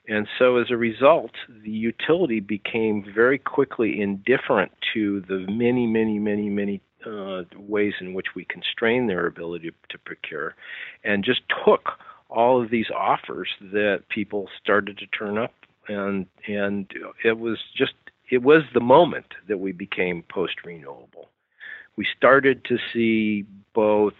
And 0.07 0.27
so, 0.37 0.57
as 0.57 0.69
a 0.69 0.77
result, 0.77 1.31
the 1.63 1.71
utility 1.71 2.39
became 2.39 3.03
very 3.15 3.39
quickly 3.39 3.99
indifferent 3.99 4.71
to 4.93 5.21
the 5.21 5.47
many, 5.51 5.87
many, 5.87 6.19
many, 6.19 6.47
many 6.47 6.81
uh, 7.05 7.43
ways 7.57 7.93
in 7.99 8.13
which 8.13 8.35
we 8.35 8.45
constrain 8.45 9.07
their 9.07 9.27
ability 9.27 9.71
to 9.89 9.97
procure, 9.99 10.55
and 11.03 11.23
just 11.23 11.41
took 11.65 11.99
all 12.29 12.61
of 12.61 12.69
these 12.69 12.89
offers 12.89 13.49
that 13.61 14.03
people 14.09 14.49
started 14.61 14.97
to 14.97 15.07
turn 15.07 15.37
up 15.37 15.53
and 15.87 16.25
and 16.47 16.91
it 17.23 17.37
was 17.37 17.59
just 17.75 17.93
it 18.29 18.41
was 18.41 18.63
the 18.73 18.79
moment 18.79 19.33
that 19.47 19.59
we 19.59 19.71
became 19.71 20.23
post 20.23 20.55
renewable 20.65 21.29
we 21.95 22.05
started 22.17 22.63
to 22.65 22.77
see 22.91 23.45
both 23.73 24.13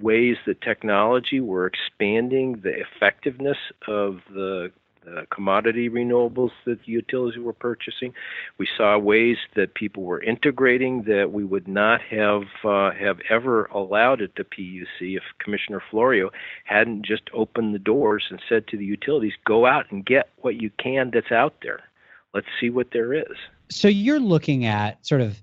ways 0.00 0.36
that 0.46 0.60
technology 0.60 1.40
were 1.40 1.66
expanding 1.66 2.60
the 2.62 2.72
effectiveness 2.80 3.58
of 3.86 4.20
the 4.30 4.70
uh, 5.16 5.22
commodity 5.30 5.88
renewables 5.88 6.50
that 6.64 6.78
the 6.84 6.92
utilities 6.92 7.38
were 7.40 7.52
purchasing. 7.52 8.12
We 8.58 8.68
saw 8.76 8.98
ways 8.98 9.36
that 9.54 9.74
people 9.74 10.02
were 10.02 10.22
integrating 10.22 11.02
that 11.04 11.32
we 11.32 11.44
would 11.44 11.68
not 11.68 12.00
have 12.02 12.44
uh, 12.64 12.90
have 12.92 13.18
ever 13.30 13.64
allowed 13.66 14.22
at 14.22 14.34
the 14.36 14.44
PUC 14.44 15.16
if 15.16 15.22
Commissioner 15.38 15.82
Florio 15.90 16.30
hadn't 16.64 17.04
just 17.04 17.22
opened 17.32 17.74
the 17.74 17.78
doors 17.78 18.24
and 18.30 18.40
said 18.48 18.66
to 18.68 18.76
the 18.76 18.84
utilities, 18.84 19.34
"Go 19.44 19.66
out 19.66 19.90
and 19.90 20.04
get 20.04 20.30
what 20.38 20.60
you 20.60 20.70
can 20.78 21.10
that's 21.12 21.32
out 21.32 21.54
there. 21.62 21.80
Let's 22.34 22.48
see 22.60 22.70
what 22.70 22.90
there 22.92 23.12
is." 23.14 23.36
So 23.70 23.88
you're 23.88 24.20
looking 24.20 24.64
at 24.64 25.04
sort 25.06 25.20
of 25.20 25.40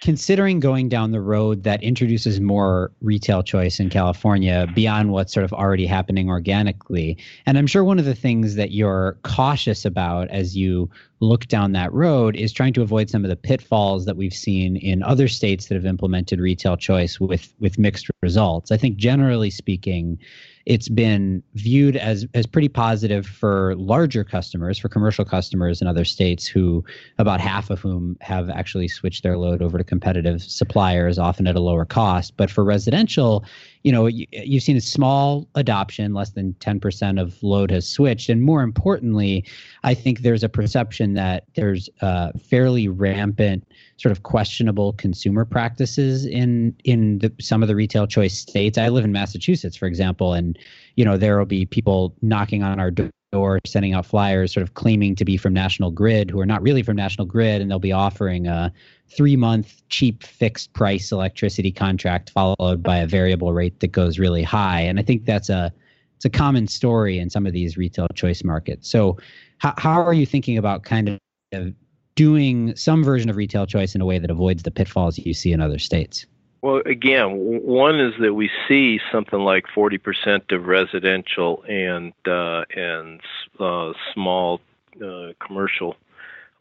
considering 0.00 0.60
going 0.60 0.88
down 0.88 1.10
the 1.10 1.20
road 1.20 1.62
that 1.64 1.82
introduces 1.82 2.40
more 2.40 2.90
retail 3.02 3.42
choice 3.42 3.78
in 3.78 3.90
California 3.90 4.66
beyond 4.74 5.12
what's 5.12 5.32
sort 5.32 5.44
of 5.44 5.52
already 5.52 5.86
happening 5.86 6.28
organically. 6.30 7.18
And 7.44 7.58
I'm 7.58 7.66
sure 7.66 7.84
one 7.84 7.98
of 7.98 8.06
the 8.06 8.14
things 8.14 8.54
that 8.54 8.70
you're 8.70 9.18
cautious 9.22 9.84
about 9.84 10.28
as 10.30 10.56
you 10.56 10.88
look 11.20 11.46
down 11.48 11.72
that 11.72 11.92
road 11.92 12.34
is 12.34 12.50
trying 12.50 12.72
to 12.72 12.82
avoid 12.82 13.10
some 13.10 13.24
of 13.24 13.28
the 13.28 13.36
pitfalls 13.36 14.06
that 14.06 14.16
we've 14.16 14.34
seen 14.34 14.76
in 14.76 15.02
other 15.02 15.28
states 15.28 15.66
that 15.66 15.74
have 15.74 15.84
implemented 15.84 16.40
retail 16.40 16.78
choice 16.78 17.20
with 17.20 17.52
with 17.60 17.78
mixed 17.78 18.10
results. 18.22 18.72
I 18.72 18.78
think 18.78 18.96
generally 18.96 19.50
speaking, 19.50 20.18
it's 20.66 20.88
been 20.88 21.42
viewed 21.54 21.96
as 21.96 22.26
as 22.34 22.46
pretty 22.46 22.68
positive 22.68 23.26
for 23.26 23.74
larger 23.76 24.24
customers, 24.24 24.78
for 24.78 24.88
commercial 24.88 25.24
customers 25.24 25.80
in 25.80 25.88
other 25.88 26.04
states 26.04 26.46
who 26.46 26.84
about 27.18 27.40
half 27.40 27.70
of 27.70 27.80
whom 27.80 28.16
have 28.20 28.50
actually 28.50 28.88
switched 28.88 29.22
their 29.22 29.38
load 29.38 29.62
over 29.62 29.78
to 29.78 29.84
competitive 29.84 30.42
suppliers, 30.42 31.18
often 31.18 31.46
at 31.46 31.56
a 31.56 31.60
lower 31.60 31.84
cost. 31.84 32.36
But 32.36 32.50
for 32.50 32.64
residential, 32.64 33.44
you 33.82 33.92
know, 33.92 34.06
you, 34.06 34.26
have 34.32 34.62
seen 34.62 34.76
a 34.76 34.80
small 34.80 35.48
adoption, 35.54 36.12
less 36.12 36.30
than 36.30 36.54
10% 36.54 37.20
of 37.20 37.42
load 37.42 37.70
has 37.70 37.88
switched. 37.88 38.28
And 38.28 38.42
more 38.42 38.62
importantly, 38.62 39.44
I 39.82 39.94
think 39.94 40.20
there's 40.20 40.42
a 40.42 40.48
perception 40.48 41.14
that 41.14 41.44
there's 41.54 41.88
uh, 42.02 42.32
fairly 42.38 42.88
rampant, 42.88 43.66
sort 44.00 44.12
of 44.12 44.22
questionable 44.22 44.94
consumer 44.94 45.44
practices 45.44 46.24
in 46.24 46.74
in 46.84 47.18
the, 47.18 47.30
some 47.38 47.62
of 47.62 47.68
the 47.68 47.76
retail 47.76 48.06
choice 48.06 48.38
states. 48.38 48.78
I 48.78 48.88
live 48.88 49.04
in 49.04 49.12
Massachusetts, 49.12 49.76
for 49.76 49.86
example, 49.86 50.32
and 50.32 50.58
you 50.96 51.04
know 51.04 51.18
there 51.18 51.38
will 51.38 51.44
be 51.44 51.66
people 51.66 52.14
knocking 52.22 52.62
on 52.62 52.80
our 52.80 52.90
door 52.90 53.60
sending 53.66 53.92
out 53.92 54.06
flyers 54.06 54.52
sort 54.52 54.62
of 54.62 54.74
claiming 54.74 55.14
to 55.14 55.24
be 55.24 55.36
from 55.36 55.52
National 55.52 55.90
Grid 55.90 56.30
who 56.30 56.40
are 56.40 56.46
not 56.46 56.62
really 56.62 56.82
from 56.82 56.96
National 56.96 57.26
Grid 57.26 57.60
and 57.60 57.70
they'll 57.70 57.78
be 57.78 57.92
offering 57.92 58.46
a 58.46 58.72
three 59.08 59.36
month 59.36 59.82
cheap 59.90 60.24
fixed 60.24 60.72
price 60.72 61.12
electricity 61.12 61.70
contract 61.70 62.30
followed 62.30 62.82
by 62.82 62.96
a 62.96 63.06
variable 63.06 63.52
rate 63.52 63.78
that 63.80 63.92
goes 63.92 64.18
really 64.18 64.42
high. 64.42 64.80
And 64.80 64.98
I 64.98 65.02
think 65.02 65.26
that's 65.26 65.50
a 65.50 65.72
it's 66.16 66.24
a 66.24 66.30
common 66.30 66.66
story 66.66 67.18
in 67.18 67.30
some 67.30 67.46
of 67.46 67.52
these 67.52 67.76
retail 67.76 68.06
choice 68.14 68.42
markets. 68.44 68.90
So 68.90 69.18
how, 69.58 69.74
how 69.78 70.02
are 70.02 70.12
you 70.12 70.26
thinking 70.26 70.58
about 70.58 70.84
kind 70.84 71.18
of 71.52 71.74
doing 72.20 72.76
some 72.76 73.02
version 73.02 73.30
of 73.30 73.36
retail 73.36 73.64
choice 73.64 73.94
in 73.94 74.02
a 74.02 74.04
way 74.04 74.18
that 74.18 74.30
avoids 74.30 74.62
the 74.62 74.70
pitfalls 74.70 75.16
you 75.16 75.32
see 75.32 75.52
in 75.52 75.60
other 75.62 75.78
states? 75.78 76.26
Well, 76.60 76.82
again, 76.84 77.30
one 77.64 77.98
is 77.98 78.12
that 78.20 78.34
we 78.34 78.50
see 78.68 79.00
something 79.10 79.38
like 79.38 79.64
40% 79.74 80.52
of 80.52 80.66
residential 80.66 81.64
and 81.66 82.12
uh, 82.26 82.64
and 82.76 83.22
uh, 83.58 83.94
small 84.12 84.60
uh, 85.02 85.32
commercial 85.40 85.96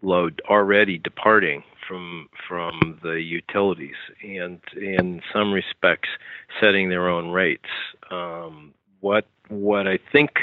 load 0.01 0.41
already 0.49 0.97
departing 0.97 1.61
from 1.85 2.29
from 2.47 2.97
the 3.03 3.19
utilities, 3.21 3.99
and 4.23 4.61
in 4.77 5.21
some 5.33 5.51
respects, 5.51 6.07
setting 6.61 6.87
their 6.87 7.09
own 7.09 7.31
rates. 7.31 7.69
Um, 8.09 8.73
what 9.01 9.25
what 9.49 9.89
I 9.89 9.99
think 10.09 10.39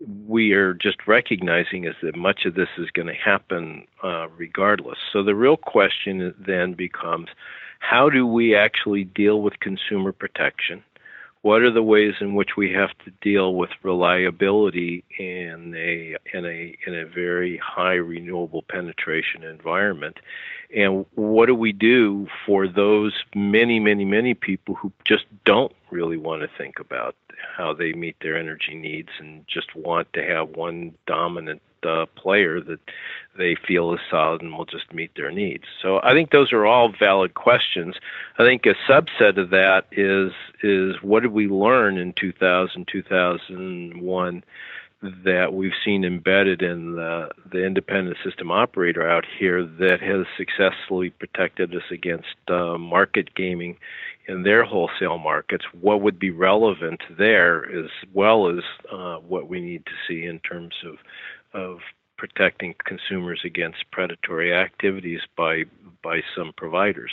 we 0.00 0.52
are 0.52 0.74
just 0.74 1.06
recognizing 1.06 1.84
is 1.84 1.94
that 2.02 2.16
much 2.16 2.44
of 2.44 2.54
this 2.54 2.68
is 2.78 2.90
going 2.92 3.08
to 3.08 3.14
happen 3.14 3.86
uh, 4.02 4.28
regardless. 4.36 4.98
So 5.12 5.22
the 5.22 5.34
real 5.34 5.56
question 5.56 6.34
then 6.38 6.74
becomes 6.74 7.28
how 7.80 8.10
do 8.10 8.26
we 8.26 8.54
actually 8.54 9.04
deal 9.04 9.40
with 9.40 9.60
consumer 9.60 10.12
protection? 10.12 10.82
What 11.48 11.62
are 11.62 11.70
the 11.70 11.82
ways 11.82 12.12
in 12.20 12.34
which 12.34 12.58
we 12.58 12.70
have 12.74 12.90
to 13.06 13.10
deal 13.22 13.54
with 13.54 13.70
reliability 13.82 15.02
in 15.18 15.74
a 15.74 16.14
in 16.36 16.44
a 16.44 16.76
in 16.86 16.94
a 16.94 17.06
very 17.06 17.56
high 17.56 17.94
renewable 17.94 18.60
penetration 18.60 19.42
environment? 19.44 20.18
And 20.76 21.06
what 21.14 21.46
do 21.46 21.54
we 21.54 21.72
do 21.72 22.26
for 22.44 22.68
those 22.68 23.14
many 23.34 23.80
many 23.80 24.04
many 24.04 24.34
people 24.34 24.74
who 24.74 24.92
just 25.06 25.24
don't 25.46 25.72
really 25.90 26.18
want 26.18 26.42
to 26.42 26.50
think 26.58 26.80
about 26.80 27.16
how 27.56 27.72
they 27.72 27.94
meet 27.94 28.16
their 28.20 28.36
energy 28.36 28.74
needs 28.74 29.08
and 29.18 29.42
just 29.48 29.74
want 29.74 30.12
to 30.12 30.22
have 30.22 30.50
one 30.50 30.94
dominant 31.06 31.62
uh, 31.84 32.06
player 32.16 32.60
that 32.60 32.80
they 33.36 33.54
feel 33.54 33.92
is 33.94 34.00
solid 34.10 34.42
and 34.42 34.56
will 34.56 34.64
just 34.64 34.92
meet 34.92 35.10
their 35.14 35.30
needs. 35.30 35.64
So 35.82 36.00
I 36.02 36.12
think 36.12 36.30
those 36.30 36.52
are 36.52 36.66
all 36.66 36.92
valid 36.98 37.34
questions. 37.34 37.96
I 38.38 38.44
think 38.44 38.66
a 38.66 38.74
subset 38.90 39.38
of 39.38 39.50
that 39.50 39.86
is 39.92 40.32
is 40.62 41.02
what 41.02 41.22
did 41.22 41.32
we 41.32 41.46
learn 41.46 41.98
in 41.98 42.12
2000 42.14 42.86
2001 42.88 44.44
that 45.00 45.54
we've 45.54 45.72
seen 45.84 46.04
embedded 46.04 46.60
in 46.60 46.96
the, 46.96 47.30
the 47.52 47.64
independent 47.64 48.16
system 48.24 48.50
operator 48.50 49.08
out 49.08 49.24
here 49.38 49.64
that 49.64 50.00
has 50.00 50.26
successfully 50.36 51.10
protected 51.10 51.72
us 51.74 51.84
against 51.92 52.34
uh, 52.48 52.76
market 52.76 53.32
gaming 53.34 53.76
in 54.28 54.42
their 54.42 54.62
wholesale 54.62 55.18
markets, 55.18 55.64
what 55.80 56.02
would 56.02 56.18
be 56.18 56.30
relevant 56.30 57.00
there 57.16 57.64
as 57.70 57.90
well 58.12 58.50
as 58.50 58.62
uh, 58.92 59.16
what 59.16 59.48
we 59.48 59.60
need 59.60 59.86
to 59.86 59.92
see 60.06 60.26
in 60.26 60.38
terms 60.40 60.74
of 60.84 60.96
of 61.52 61.78
protecting 62.16 62.74
consumers 62.84 63.40
against 63.44 63.90
predatory 63.92 64.52
activities 64.52 65.20
by 65.36 65.64
by 66.02 66.20
some 66.36 66.52
providers. 66.56 67.12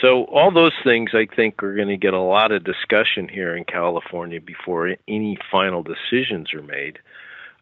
So 0.00 0.24
all 0.24 0.50
those 0.50 0.72
things 0.84 1.10
I 1.14 1.26
think 1.26 1.62
are 1.62 1.74
going 1.74 1.88
to 1.88 1.96
get 1.96 2.14
a 2.14 2.20
lot 2.20 2.52
of 2.52 2.64
discussion 2.64 3.28
here 3.28 3.56
in 3.56 3.64
California 3.64 4.40
before 4.40 4.96
any 5.08 5.38
final 5.50 5.82
decisions 5.82 6.52
are 6.52 6.62
made 6.62 6.98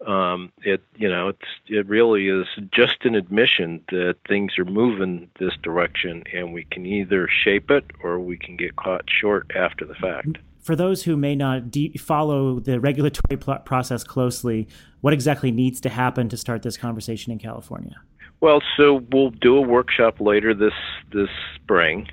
um, 0.06 0.52
it 0.62 0.82
you 0.96 1.08
know 1.08 1.28
it's 1.28 1.46
it 1.66 1.86
really 1.86 2.28
is 2.28 2.46
just 2.72 3.04
an 3.04 3.14
admission 3.14 3.82
that 3.90 4.16
things 4.26 4.58
are 4.58 4.64
moving 4.64 5.30
this 5.38 5.54
direction, 5.62 6.24
and 6.32 6.52
we 6.52 6.64
can 6.64 6.86
either 6.86 7.28
shape 7.28 7.70
it 7.70 7.84
or 8.02 8.18
we 8.18 8.36
can 8.36 8.56
get 8.56 8.76
caught 8.76 9.04
short 9.08 9.50
after 9.54 9.84
the 9.84 9.94
fact. 9.94 10.38
For 10.60 10.76
those 10.76 11.04
who 11.04 11.16
may 11.16 11.34
not 11.34 11.70
de- 11.70 11.96
follow 11.96 12.60
the 12.60 12.80
regulatory 12.80 13.38
pl- 13.38 13.58
process 13.64 14.04
closely, 14.04 14.68
what 15.00 15.12
exactly 15.12 15.50
needs 15.50 15.80
to 15.82 15.88
happen 15.88 16.28
to 16.28 16.36
start 16.36 16.62
this 16.62 16.76
conversation 16.76 17.32
in 17.32 17.38
California? 17.38 17.96
Well, 18.40 18.62
so 18.76 19.04
we'll 19.12 19.30
do 19.30 19.56
a 19.56 19.60
workshop 19.60 20.20
later 20.20 20.54
this 20.54 20.74
this 21.12 21.28
spring 21.56 22.08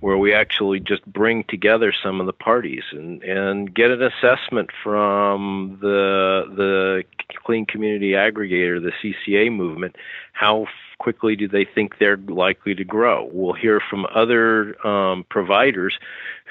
where 0.00 0.16
we 0.16 0.32
actually 0.32 0.80
just 0.80 1.04
bring 1.06 1.44
together 1.44 1.92
some 2.02 2.20
of 2.20 2.26
the 2.26 2.32
parties 2.32 2.82
and, 2.92 3.22
and 3.22 3.74
get 3.74 3.90
an 3.90 4.02
assessment 4.02 4.70
from 4.82 5.78
the 5.80 6.44
the 6.56 7.04
clean 7.44 7.66
community 7.66 8.12
aggregator, 8.12 8.80
the 8.82 8.92
CCA 9.02 9.54
movement, 9.54 9.96
how 10.32 10.66
quickly 11.00 11.34
do 11.34 11.48
they 11.48 11.64
think 11.64 11.98
they're 11.98 12.18
likely 12.18 12.74
to 12.74 12.84
grow? 12.84 13.28
We'll 13.32 13.54
hear 13.54 13.80
from 13.80 14.06
other 14.14 14.76
um, 14.86 15.24
providers 15.30 15.98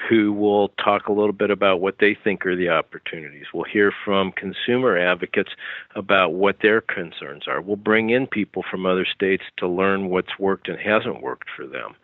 who 0.08 0.32
will 0.32 0.68
talk 0.70 1.06
a 1.06 1.12
little 1.12 1.32
bit 1.32 1.50
about 1.50 1.80
what 1.80 1.98
they 2.00 2.14
think 2.14 2.44
are 2.44 2.56
the 2.56 2.70
opportunities. 2.70 3.46
We'll 3.54 3.64
hear 3.64 3.92
from 4.04 4.32
consumer 4.32 4.98
advocates 4.98 5.52
about 5.94 6.34
what 6.34 6.58
their 6.62 6.80
concerns 6.80 7.46
are. 7.46 7.60
We'll 7.60 7.76
bring 7.76 8.10
in 8.10 8.26
people 8.26 8.64
from 8.68 8.86
other 8.86 9.06
states 9.06 9.44
to 9.58 9.68
learn 9.68 10.08
what's 10.08 10.36
worked 10.38 10.68
and 10.68 10.78
hasn't 10.78 11.22
worked 11.22 11.48
for 11.56 11.66
them 11.66 11.94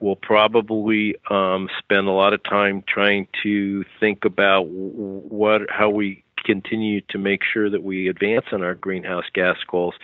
we'll 0.00 0.16
probably 0.16 1.14
um, 1.28 1.68
spend 1.78 2.08
a 2.08 2.12
lot 2.12 2.32
of 2.32 2.42
time 2.42 2.82
trying 2.88 3.28
to 3.42 3.84
think 4.00 4.24
about 4.24 4.66
what 4.66 5.68
how 5.70 5.90
we 5.90 6.24
continue 6.44 7.00
to 7.08 7.18
make 7.18 7.42
sure 7.44 7.70
that 7.70 7.82
we 7.82 8.08
advance 8.08 8.46
on 8.52 8.62
our 8.62 8.74
greenhouse 8.74 9.24
gas 9.32 9.56
goals 9.68 9.94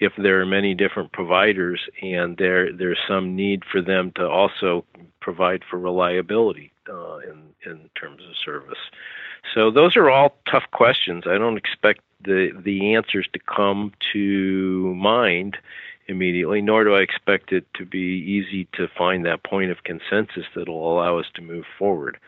if 0.00 0.12
there 0.16 0.40
are 0.40 0.46
many 0.46 0.74
different 0.74 1.12
providers 1.12 1.80
and 2.02 2.36
there 2.36 2.72
there's 2.72 2.98
some 3.08 3.36
need 3.36 3.62
for 3.70 3.80
them 3.80 4.12
to 4.16 4.28
also 4.28 4.84
provide 5.20 5.62
for 5.68 5.78
reliability 5.78 6.72
uh, 6.88 7.18
in 7.18 7.42
in 7.64 7.88
terms 7.94 8.22
of 8.28 8.36
service. 8.44 8.78
So 9.54 9.70
those 9.70 9.96
are 9.96 10.10
all 10.10 10.36
tough 10.50 10.64
questions. 10.72 11.24
I 11.26 11.38
don't 11.38 11.56
expect 11.56 12.00
the 12.22 12.50
the 12.64 12.94
answers 12.94 13.28
to 13.32 13.38
come 13.38 13.92
to 14.12 14.94
mind 14.94 15.58
immediately, 16.06 16.60
nor 16.60 16.84
do 16.84 16.94
I 16.94 17.00
expect 17.00 17.52
it 17.52 17.66
to 17.74 17.86
be 17.86 17.98
easy 17.98 18.68
to 18.74 18.88
find 18.88 19.24
that 19.24 19.42
point 19.42 19.70
of 19.70 19.84
consensus 19.84 20.44
that 20.54 20.68
will 20.68 20.92
allow 20.92 21.18
us 21.18 21.26
to 21.34 21.42
move 21.42 21.64
forward. 21.78 22.18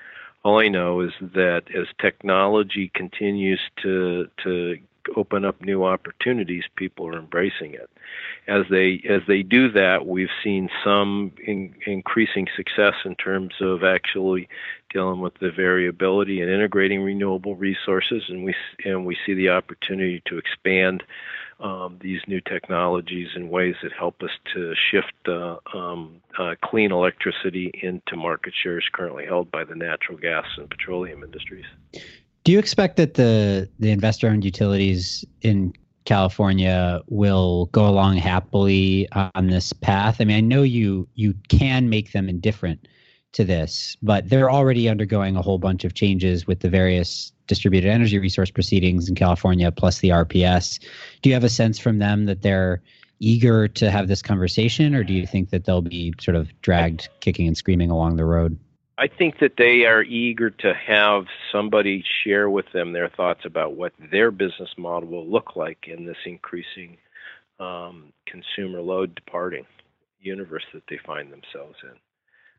All 0.44 0.60
I 0.60 0.68
know 0.68 1.00
is 1.00 1.12
that 1.20 1.64
as 1.74 1.86
technology 1.98 2.90
continues 2.94 3.60
to 3.82 4.28
to 4.44 4.78
open 5.14 5.44
up 5.44 5.60
new 5.60 5.84
opportunities, 5.84 6.64
people 6.74 7.06
are 7.06 7.18
embracing 7.18 7.74
it. 7.74 7.90
As 8.48 8.64
they 8.70 9.02
as 9.08 9.22
they 9.26 9.42
do 9.42 9.70
that, 9.72 10.06
we've 10.06 10.30
seen 10.42 10.68
some 10.84 11.32
in, 11.44 11.74
increasing 11.86 12.48
success 12.56 12.94
in 13.04 13.14
terms 13.16 13.54
of 13.60 13.84
actually 13.84 14.48
dealing 14.90 15.20
with 15.20 15.34
the 15.34 15.50
variability 15.50 16.40
and 16.40 16.50
integrating 16.50 17.02
renewable 17.02 17.56
resources, 17.56 18.24
and 18.28 18.44
we 18.44 18.54
and 18.84 19.04
we 19.04 19.16
see 19.26 19.34
the 19.34 19.50
opportunity 19.50 20.22
to 20.26 20.38
expand 20.38 21.02
um, 21.60 21.98
these 22.00 22.20
new 22.26 22.40
technologies 22.40 23.28
in 23.34 23.48
ways 23.48 23.74
that 23.82 23.92
help 23.92 24.22
us 24.22 24.30
to 24.54 24.74
shift 24.90 25.12
uh, 25.26 25.56
um, 25.74 26.20
uh, 26.38 26.54
clean 26.62 26.92
electricity 26.92 27.70
into 27.82 28.16
market 28.16 28.52
shares 28.62 28.84
currently 28.92 29.24
held 29.24 29.50
by 29.50 29.64
the 29.64 29.74
natural 29.74 30.18
gas 30.18 30.44
and 30.58 30.68
petroleum 30.68 31.22
industries. 31.22 31.64
Do 32.44 32.52
you 32.52 32.58
expect 32.58 32.96
that 32.98 33.14
the 33.14 33.68
the 33.78 33.90
investor-owned 33.90 34.44
utilities 34.44 35.24
in 35.42 35.72
California 36.04 37.00
will 37.08 37.66
go 37.66 37.88
along 37.88 38.18
happily 38.18 39.08
on 39.12 39.48
this 39.48 39.72
path? 39.72 40.20
I 40.20 40.24
mean, 40.24 40.36
I 40.36 40.40
know 40.40 40.62
you 40.62 41.08
you 41.14 41.34
can 41.48 41.88
make 41.88 42.12
them 42.12 42.28
indifferent 42.28 42.86
to 43.36 43.44
this, 43.44 43.96
but 44.02 44.28
they're 44.28 44.50
already 44.50 44.88
undergoing 44.88 45.36
a 45.36 45.42
whole 45.42 45.58
bunch 45.58 45.84
of 45.84 45.94
changes 45.94 46.46
with 46.46 46.60
the 46.60 46.68
various 46.68 47.32
distributed 47.46 47.88
energy 47.88 48.18
resource 48.18 48.50
proceedings 48.50 49.08
in 49.08 49.14
California, 49.14 49.70
plus 49.70 50.00
the 50.00 50.08
RPS. 50.08 50.80
Do 51.22 51.28
you 51.28 51.34
have 51.34 51.44
a 51.44 51.48
sense 51.48 51.78
from 51.78 51.98
them 51.98 52.24
that 52.26 52.42
they're 52.42 52.82
eager 53.20 53.68
to 53.68 53.90
have 53.90 54.08
this 54.08 54.22
conversation, 54.22 54.94
or 54.94 55.04
do 55.04 55.12
you 55.12 55.26
think 55.26 55.50
that 55.50 55.64
they'll 55.64 55.82
be 55.82 56.14
sort 56.18 56.36
of 56.36 56.48
dragged 56.62 57.08
kicking 57.20 57.46
and 57.46 57.56
screaming 57.56 57.90
along 57.90 58.16
the 58.16 58.24
road? 58.24 58.58
I 58.98 59.08
think 59.08 59.40
that 59.40 59.58
they 59.58 59.84
are 59.84 60.02
eager 60.02 60.48
to 60.48 60.72
have 60.74 61.26
somebody 61.52 62.02
share 62.24 62.48
with 62.48 62.72
them 62.72 62.92
their 62.92 63.10
thoughts 63.10 63.44
about 63.44 63.74
what 63.74 63.92
their 64.10 64.30
business 64.30 64.70
model 64.78 65.10
will 65.10 65.26
look 65.26 65.54
like 65.54 65.86
in 65.86 66.06
this 66.06 66.16
increasing 66.24 66.96
um, 67.60 68.12
consumer 68.26 68.80
load 68.80 69.14
departing 69.14 69.66
universe 70.18 70.64
that 70.72 70.82
they 70.88 70.98
find 71.04 71.30
themselves 71.30 71.76
in. 71.82 71.96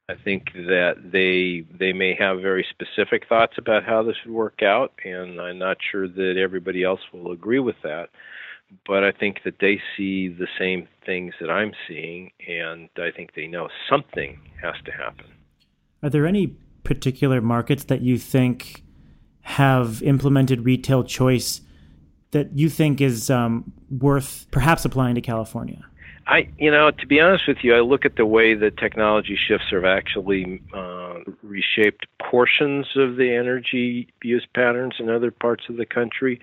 I 0.09 0.15
think 0.15 0.53
that 0.53 1.11
they 1.11 1.65
they 1.77 1.91
may 1.91 2.15
have 2.17 2.39
very 2.39 2.65
specific 2.69 3.27
thoughts 3.27 3.57
about 3.57 3.83
how 3.83 4.03
this 4.03 4.15
would 4.25 4.33
work 4.33 4.61
out, 4.63 4.93
and 5.03 5.41
I'm 5.41 5.59
not 5.59 5.77
sure 5.91 6.07
that 6.07 6.37
everybody 6.41 6.83
else 6.83 7.01
will 7.11 7.33
agree 7.33 7.59
with 7.59 7.75
that. 7.83 8.09
But 8.85 9.03
I 9.03 9.11
think 9.11 9.43
that 9.43 9.59
they 9.59 9.81
see 9.95 10.29
the 10.29 10.47
same 10.57 10.87
things 11.05 11.33
that 11.41 11.49
I'm 11.49 11.73
seeing, 11.87 12.31
and 12.47 12.89
I 12.97 13.11
think 13.11 13.33
they 13.35 13.47
know 13.47 13.67
something 13.89 14.39
has 14.61 14.75
to 14.85 14.91
happen. 14.91 15.25
Are 16.01 16.09
there 16.09 16.25
any 16.25 16.55
particular 16.85 17.41
markets 17.41 17.83
that 17.85 18.01
you 18.01 18.17
think 18.17 18.83
have 19.41 20.01
implemented 20.03 20.63
retail 20.63 21.03
choice 21.03 21.61
that 22.31 22.57
you 22.57 22.69
think 22.69 23.01
is 23.01 23.29
um, 23.29 23.73
worth 23.89 24.47
perhaps 24.51 24.85
applying 24.85 25.15
to 25.15 25.21
California? 25.21 25.85
I, 26.27 26.49
you 26.57 26.69
know, 26.69 26.91
to 26.91 27.07
be 27.07 27.21
honest 27.21 27.47
with 27.47 27.59
you, 27.61 27.73
I 27.73 27.79
look 27.79 28.05
at 28.05 28.17
the 28.17 28.25
way 28.25 28.53
the 28.53 28.69
technology 28.69 29.37
shifts 29.37 29.67
have 29.71 29.85
actually 29.85 30.61
uh, 30.73 31.19
reshaped 31.41 32.05
portions 32.19 32.85
of 32.97 33.15
the 33.15 33.33
energy 33.33 34.09
use 34.21 34.45
patterns 34.53 34.95
in 34.99 35.09
other 35.09 35.31
parts 35.31 35.63
of 35.69 35.77
the 35.77 35.85
country, 35.85 36.41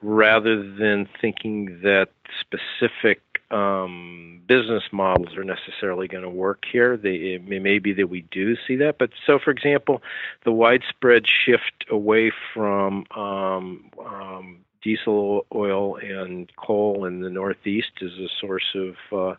rather 0.00 0.62
than 0.62 1.08
thinking 1.20 1.80
that 1.82 2.10
specific 2.40 3.20
um, 3.50 4.42
business 4.46 4.84
models 4.92 5.36
are 5.36 5.44
necessarily 5.44 6.06
going 6.06 6.22
to 6.22 6.30
work 6.30 6.64
here. 6.70 6.96
They, 6.96 7.14
it 7.14 7.48
may 7.48 7.78
be 7.80 7.92
that 7.94 8.08
we 8.08 8.22
do 8.30 8.56
see 8.66 8.76
that, 8.76 8.98
but 8.98 9.10
so, 9.26 9.40
for 9.40 9.50
example, 9.50 10.02
the 10.44 10.52
widespread 10.52 11.24
shift 11.26 11.84
away 11.90 12.30
from 12.54 13.06
um, 13.16 13.90
um, 14.04 14.58
diesel 14.86 15.44
oil 15.52 15.96
and 15.96 16.48
coal 16.56 17.06
in 17.06 17.20
the 17.20 17.28
Northeast 17.28 17.90
is 18.00 18.12
a 18.20 18.28
source 18.40 18.76
of 18.76 18.94
uh, 19.12 19.34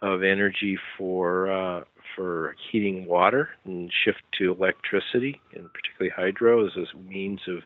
of 0.00 0.22
energy 0.22 0.78
for 0.96 1.50
uh, 1.52 1.84
for 2.14 2.56
heating 2.70 3.04
water 3.04 3.50
and 3.66 3.92
shift 3.92 4.22
to 4.38 4.50
electricity, 4.50 5.38
and 5.54 5.68
particularly 5.70 6.10
hydro, 6.16 6.66
as 6.66 6.72
a 6.76 6.96
means 6.96 7.40
of 7.46 7.58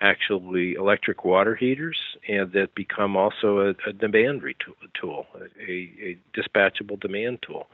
actually 0.00 0.72
electric 0.74 1.26
water 1.26 1.54
heaters, 1.54 1.98
and 2.26 2.52
that 2.52 2.74
become 2.74 3.18
also 3.18 3.58
a, 3.58 3.74
a 3.86 3.92
demand 3.92 4.42
tool, 4.98 5.26
a, 5.60 5.72
a 5.72 6.18
dispatchable 6.34 6.98
demand 6.98 7.38
tool. 7.42 7.66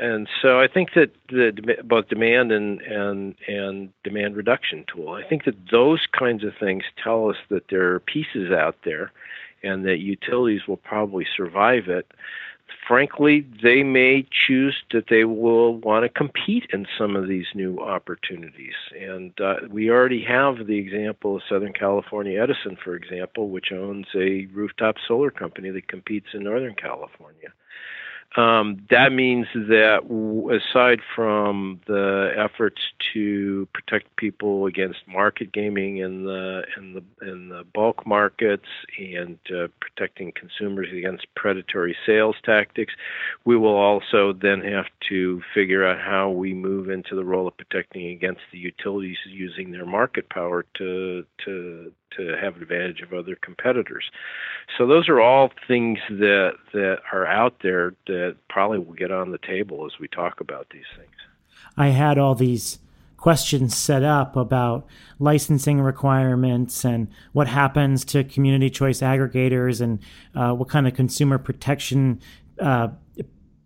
And 0.00 0.28
so 0.40 0.60
I 0.60 0.68
think 0.68 0.90
that 0.94 1.10
the 1.28 1.52
both 1.84 2.08
demand 2.08 2.52
and 2.52 2.80
and 2.82 3.34
and 3.48 3.90
demand 4.04 4.36
reduction 4.36 4.84
tool. 4.86 5.10
I 5.10 5.24
think 5.24 5.44
that 5.44 5.56
those 5.70 6.06
kinds 6.16 6.44
of 6.44 6.52
things 6.58 6.84
tell 7.02 7.28
us 7.28 7.36
that 7.48 7.68
there 7.70 7.92
are 7.92 8.00
pieces 8.00 8.52
out 8.52 8.76
there, 8.84 9.10
and 9.62 9.84
that 9.84 9.98
utilities 9.98 10.66
will 10.68 10.76
probably 10.76 11.26
survive 11.36 11.88
it. 11.88 12.12
Frankly, 12.86 13.46
they 13.62 13.82
may 13.82 14.26
choose 14.30 14.76
that 14.92 15.06
they 15.08 15.24
will 15.24 15.76
want 15.78 16.04
to 16.04 16.08
compete 16.08 16.66
in 16.72 16.86
some 16.98 17.16
of 17.16 17.28
these 17.28 17.46
new 17.54 17.78
opportunities. 17.78 18.74
And 18.98 19.32
uh, 19.40 19.56
we 19.70 19.90
already 19.90 20.22
have 20.24 20.66
the 20.66 20.78
example 20.78 21.36
of 21.36 21.42
Southern 21.48 21.72
California 21.72 22.40
Edison, 22.40 22.76
for 22.82 22.94
example, 22.94 23.48
which 23.48 23.72
owns 23.72 24.06
a 24.14 24.46
rooftop 24.52 24.96
solar 25.06 25.30
company 25.30 25.70
that 25.70 25.88
competes 25.88 26.28
in 26.34 26.44
Northern 26.44 26.74
California. 26.74 27.52
Um, 28.36 28.84
that 28.90 29.12
means 29.12 29.46
that 29.54 30.00
aside 30.50 31.00
from 31.14 31.80
the 31.86 32.32
efforts 32.36 32.80
to 33.12 33.68
protect 33.72 34.16
people 34.16 34.66
against 34.66 34.98
market 35.06 35.52
gaming 35.52 35.98
in 35.98 36.24
the 36.24 36.62
in 36.76 36.94
the 36.94 37.28
in 37.30 37.48
the 37.48 37.64
bulk 37.72 38.04
markets 38.04 38.66
and 38.98 39.38
uh, 39.50 39.68
protecting 39.80 40.32
consumers 40.34 40.88
against 40.92 41.26
predatory 41.36 41.96
sales 42.04 42.34
tactics, 42.44 42.92
we 43.44 43.56
will 43.56 43.76
also 43.76 44.32
then 44.32 44.60
have 44.62 44.86
to 45.08 45.40
figure 45.54 45.86
out 45.86 46.00
how 46.00 46.28
we 46.28 46.54
move 46.54 46.90
into 46.90 47.14
the 47.14 47.24
role 47.24 47.46
of 47.46 47.56
protecting 47.56 48.08
against 48.08 48.40
the 48.52 48.58
utilities 48.58 49.18
using 49.28 49.70
their 49.70 49.86
market 49.86 50.28
power 50.28 50.64
to 50.76 51.24
to 51.44 51.92
to 52.16 52.36
have 52.40 52.56
advantage 52.60 53.00
of 53.00 53.12
other 53.12 53.36
competitors. 53.36 54.10
So 54.76 54.86
those 54.86 55.08
are 55.08 55.20
all 55.20 55.50
things 55.66 55.98
that 56.08 56.52
that 56.72 56.98
are 57.12 57.26
out 57.26 57.56
there 57.62 57.94
that 58.06 58.36
probably 58.48 58.78
will 58.78 58.94
get 58.94 59.10
on 59.10 59.30
the 59.30 59.38
table 59.38 59.86
as 59.86 59.98
we 60.00 60.08
talk 60.08 60.40
about 60.40 60.68
these 60.70 60.84
things. 60.96 61.10
I 61.76 61.88
had 61.88 62.18
all 62.18 62.34
these 62.34 62.78
questions 63.16 63.74
set 63.74 64.02
up 64.02 64.36
about 64.36 64.86
licensing 65.18 65.80
requirements 65.80 66.84
and 66.84 67.08
what 67.32 67.48
happens 67.48 68.04
to 68.04 68.22
community 68.22 68.68
choice 68.68 69.00
aggregators 69.00 69.80
and 69.80 69.98
uh, 70.34 70.52
what 70.52 70.68
kind 70.68 70.86
of 70.86 70.92
consumer 70.92 71.38
protection 71.38 72.20
uh, 72.60 72.88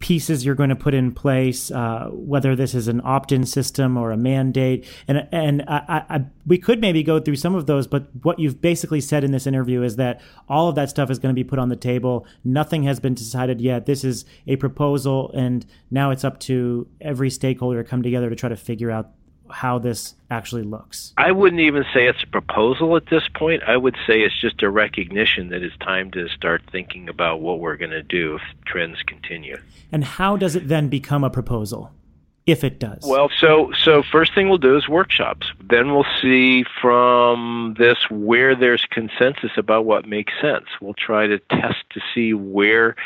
pieces 0.00 0.44
you're 0.44 0.54
going 0.54 0.68
to 0.68 0.76
put 0.76 0.94
in 0.94 1.12
place, 1.12 1.70
uh, 1.70 2.08
whether 2.12 2.54
this 2.54 2.74
is 2.74 2.87
an 2.88 3.00
opt-in 3.04 3.44
system 3.44 3.96
or 3.96 4.12
a 4.12 4.16
mandate, 4.16 4.87
and 5.08 5.26
and 5.32 5.64
I, 5.66 6.04
I, 6.08 6.24
we 6.46 6.58
could 6.58 6.80
maybe 6.80 7.02
go 7.02 7.18
through 7.18 7.37
some 7.37 7.54
of 7.54 7.66
those. 7.66 7.87
But 7.87 8.08
what 8.22 8.38
you've 8.38 8.61
basically 8.61 9.00
said 9.00 9.24
in 9.24 9.32
this 9.32 9.46
interview 9.46 9.82
is 9.82 9.96
that 9.96 10.20
all 10.48 10.68
of 10.68 10.74
that 10.76 10.90
stuff 10.90 11.11
is 11.11 11.18
going 11.18 11.34
to 11.34 11.38
be 11.38 11.44
put 11.44 11.58
on 11.58 11.68
the 11.68 11.76
table. 11.76 12.26
Nothing 12.44 12.84
has 12.84 13.00
been 13.00 13.14
decided 13.14 13.61
yet. 13.61 13.87
This 13.87 14.04
is 14.04 14.24
a 14.46 14.56
proposal, 14.56 15.32
and 15.34 15.66
now 15.90 16.11
it's 16.11 16.24
up 16.24 16.38
to 16.40 16.87
every 17.00 17.30
stakeholder 17.30 17.82
to 17.82 17.88
come 17.88 18.02
together 18.02 18.30
to 18.30 18.37
try 18.37 18.48
to 18.48 18.56
figure 18.56 18.90
out 18.90 19.11
how 19.50 19.78
this 19.78 20.14
actually 20.30 20.62
looks? 20.62 21.12
I 21.16 21.32
wouldn't 21.32 21.61
even 21.61 21.84
say 21.94 22.06
it's 22.06 22.22
a 22.22 22.26
proposal 22.26 22.96
at 22.96 23.06
this 23.11 23.24
point. 23.34 23.62
I 23.66 23.76
would 23.76 23.96
say 24.06 24.20
it's 24.20 24.38
just 24.40 24.62
a 24.62 24.70
recognition 24.70 25.48
that 25.50 25.62
it's 25.62 25.76
time 25.78 26.11
to 26.12 26.28
start 26.28 26.62
thinking 26.70 27.08
about 27.08 27.40
what 27.40 27.61
we're 27.61 27.76
going 27.76 27.90
to 27.90 28.02
do 28.02 28.37
if 28.37 28.42
trends 28.64 29.02
continue. 29.06 29.56
And 29.92 30.04
how 30.04 30.37
does 30.37 30.56
it 30.56 30.68
then 30.68 30.88
become 30.88 31.24
a 31.24 31.30
proposal? 31.30 31.92
If 32.46 32.64
it 32.64 32.80
does. 32.80 33.04
Well, 33.06 33.30
so 33.37 33.72
so 33.78 34.02
first 34.02 34.34
thing 34.34 34.48
we'll 34.48 34.56
do 34.56 34.74
is 34.74 34.88
workshops. 34.88 35.48
Then 35.68 35.92
we'll 35.92 36.06
see 36.22 36.64
from 36.80 37.76
this 37.78 37.98
where 38.11 38.56
there's 38.56 38.87
consensus 38.90 39.50
about 39.58 39.84
what 39.84 40.08
makes 40.08 40.32
sense. 40.40 40.64
We'll 40.80 40.94
try 40.94 41.26
to 41.26 41.38
test 41.50 41.84
to 41.90 42.00
see 42.14 42.32
where 42.32 42.96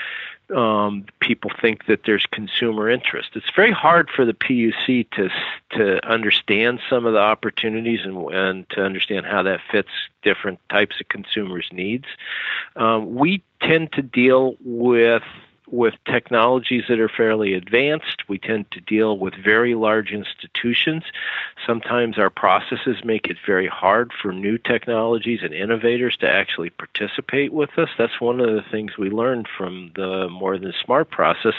um, 0.54 1.06
people 1.20 1.50
think 1.60 1.86
that 1.86 2.00
there's 2.04 2.26
consumer 2.30 2.88
interest. 2.88 3.30
It's 3.34 3.50
very 3.54 3.72
hard 3.72 4.10
for 4.10 4.24
the 4.24 4.34
PUC 4.34 5.10
to 5.12 5.28
to 5.70 6.06
understand 6.06 6.80
some 6.88 7.06
of 7.06 7.12
the 7.12 7.18
opportunities 7.18 8.00
and, 8.04 8.16
and 8.32 8.68
to 8.70 8.82
understand 8.82 9.26
how 9.26 9.42
that 9.42 9.60
fits 9.70 9.90
different 10.22 10.60
types 10.68 11.00
of 11.00 11.08
consumers' 11.08 11.68
needs. 11.72 12.06
Um, 12.76 13.14
we 13.14 13.42
tend 13.60 13.92
to 13.92 14.02
deal 14.02 14.56
with 14.64 15.22
with 15.72 15.94
technologies 16.04 16.84
that 16.88 17.00
are 17.00 17.08
fairly 17.08 17.54
advanced. 17.54 18.28
We 18.28 18.38
tend 18.38 18.70
to 18.72 18.80
deal 18.80 19.18
with 19.18 19.34
very 19.34 19.74
large 19.74 20.12
institutions. 20.12 21.02
Sometimes 21.66 22.18
our 22.18 22.28
processes 22.28 22.98
make 23.04 23.26
it 23.26 23.38
very 23.44 23.66
hard 23.66 24.12
for 24.12 24.32
new 24.32 24.58
technologies 24.58 25.40
and 25.42 25.54
innovators 25.54 26.16
to 26.18 26.30
actually 26.30 26.70
participate 26.70 27.52
with 27.54 27.78
us. 27.78 27.88
That's 27.96 28.20
one 28.20 28.38
of 28.38 28.54
the 28.54 28.64
things 28.70 28.98
we 28.98 29.08
learned 29.08 29.48
from 29.48 29.92
the 29.96 30.28
more 30.28 30.58
than 30.58 30.74
smart 30.84 31.10
process 31.10 31.54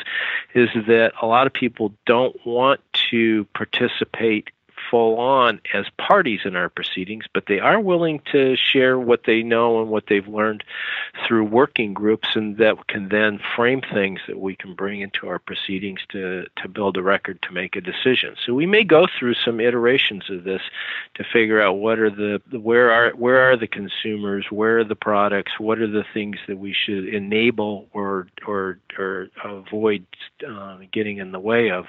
is 0.53 0.69
that 0.87 1.13
a 1.19 1.25
lot 1.25 1.47
of 1.47 1.53
people 1.53 1.91
don't 2.05 2.35
want 2.45 2.81
to 3.09 3.45
participate 3.55 4.51
full 4.93 5.17
on 5.17 5.59
as 5.73 5.87
parties 5.97 6.41
in 6.45 6.55
our 6.55 6.69
proceedings, 6.69 7.25
but 7.33 7.47
they 7.47 7.59
are 7.59 7.79
willing 7.79 8.21
to 8.31 8.55
share 8.55 8.99
what 8.99 9.23
they 9.25 9.41
know 9.41 9.81
and 9.81 9.89
what 9.89 10.05
they've 10.05 10.27
learned 10.27 10.63
through 11.25 11.43
working 11.43 11.95
groups, 11.95 12.27
and 12.35 12.57
that 12.57 12.75
can 12.85 13.09
then 13.09 13.39
frame 13.55 13.81
things 13.81 14.19
that 14.27 14.39
we 14.39 14.55
can 14.55 14.75
bring 14.75 15.01
into 15.01 15.27
our 15.27 15.39
proceedings 15.39 15.99
to, 16.09 16.45
to 16.57 16.67
build 16.67 16.95
a 16.95 17.01
record 17.01 17.41
to 17.41 17.51
make 17.51 17.75
a 17.75 17.81
decision. 17.81 18.35
So 18.45 18.53
we 18.53 18.67
may 18.67 18.83
go 18.83 19.07
through 19.17 19.33
some 19.33 19.59
iterations 19.59 20.29
of 20.29 20.43
this 20.43 20.61
to 21.15 21.23
figure 21.23 21.59
out 21.59 21.73
what 21.73 21.97
are 21.97 22.11
the 22.11 22.39
where 22.51 22.91
are 22.91 23.09
where 23.15 23.49
are 23.49 23.57
the 23.57 23.65
consumers, 23.65 24.45
where 24.51 24.77
are 24.77 24.83
the 24.83 24.95
products, 24.95 25.53
what 25.57 25.79
are 25.79 25.87
the 25.87 26.05
things 26.13 26.37
that 26.47 26.59
we 26.59 26.71
should 26.71 27.07
enable 27.07 27.87
or 27.93 28.27
or 28.45 28.77
or 28.99 29.29
avoid 29.43 30.05
uh, 30.47 30.77
getting 30.91 31.17
in 31.17 31.31
the 31.31 31.39
way 31.39 31.71
of, 31.71 31.85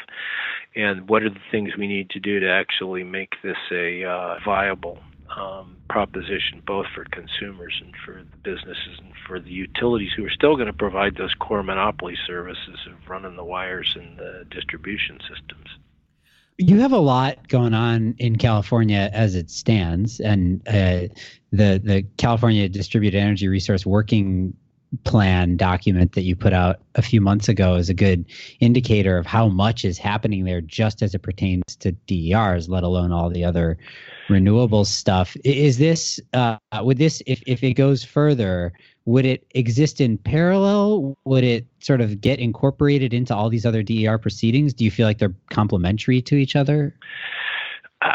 and 0.75 1.07
what 1.07 1.23
are 1.23 1.29
the 1.29 1.47
things 1.51 1.77
we 1.77 1.87
need 1.87 2.09
to 2.11 2.19
do 2.19 2.40
to 2.40 2.51
actually 2.51 2.93
make 3.02 3.35
this 3.42 3.57
a 3.72 4.04
uh, 4.04 4.38
viable 4.44 4.98
um, 5.37 5.76
proposition 5.88 6.62
both 6.66 6.87
for 6.94 7.04
consumers 7.11 7.74
and 7.83 7.94
for 8.04 8.22
the 8.22 8.37
businesses 8.42 8.98
and 8.98 9.12
for 9.26 9.40
the 9.40 9.50
utilities 9.50 10.11
who 10.16 10.24
are 10.24 10.30
still 10.30 10.54
going 10.54 10.66
to 10.66 10.72
provide 10.72 11.16
those 11.16 11.35
core 11.35 11.62
monopoly 11.62 12.16
services 12.26 12.78
of 12.87 13.09
running 13.09 13.37
the 13.37 13.44
wires 13.44 13.96
and 13.98 14.18
the 14.18 14.44
distribution 14.50 15.18
systems. 15.20 15.66
You 16.57 16.80
have 16.80 16.92
a 16.92 16.98
lot 16.98 17.48
going 17.48 17.74
on 17.74 18.14
in 18.18 18.37
California 18.37 19.11
as 19.12 19.35
it 19.35 19.50
stands, 19.50 20.20
and 20.20 20.61
uh, 20.68 21.09
the 21.50 21.80
the 21.83 22.07
California 22.16 22.68
Distributed 22.68 23.18
Energy 23.18 23.48
Resource 23.48 23.85
Working 23.85 24.57
plan 25.04 25.57
document 25.57 26.12
that 26.12 26.22
you 26.22 26.37
put 26.37 26.52
out 26.52 26.80
a 26.94 27.02
few 27.02 27.20
months 27.20 27.48
ago 27.48 27.74
is 27.74 27.88
a 27.88 27.94
good 27.94 28.24
indicator 28.61 29.18
of 29.18 29.26
how 29.26 29.48
much 29.48 29.85
is 29.85 29.98
happening 29.98 30.44
there 30.44 30.61
just 30.61 31.02
as 31.02 31.14
it 31.14 31.20
pertains 31.20 31.76
to 31.76 31.92
DERs, 32.07 32.68
let 32.68 32.83
alone 32.85 33.12
all 33.12 33.28
the 33.28 33.44
other 33.44 33.76
renewable 34.28 34.85
stuff. 34.85 35.37
Is 35.44 35.78
this 35.78 36.20
uh, 36.33 36.57
would 36.80 36.98
this 36.98 37.22
if 37.26 37.42
if 37.46 37.62
it 37.62 37.74
goes 37.74 38.04
further, 38.04 38.72
would 39.04 39.26
it 39.26 39.46
exist 39.54 40.00
in 40.00 40.18
parallel? 40.18 41.16
Would 41.24 41.44
it 41.44 41.66
sort 41.80 42.00
of 42.00 42.20
get 42.20 42.38
incorporated 42.38 43.12
into 43.12 43.35
all 43.35 43.50
these 43.50 43.66
other 43.66 43.83
DER 43.83 44.18
proceedings? 44.18 44.72
Do 44.72 44.85
you 44.85 44.90
feel 44.90 45.07
like 45.07 45.18
they're 45.18 45.35
complementary 45.50 46.22
to 46.22 46.37
each 46.37 46.57
other? 46.57 46.94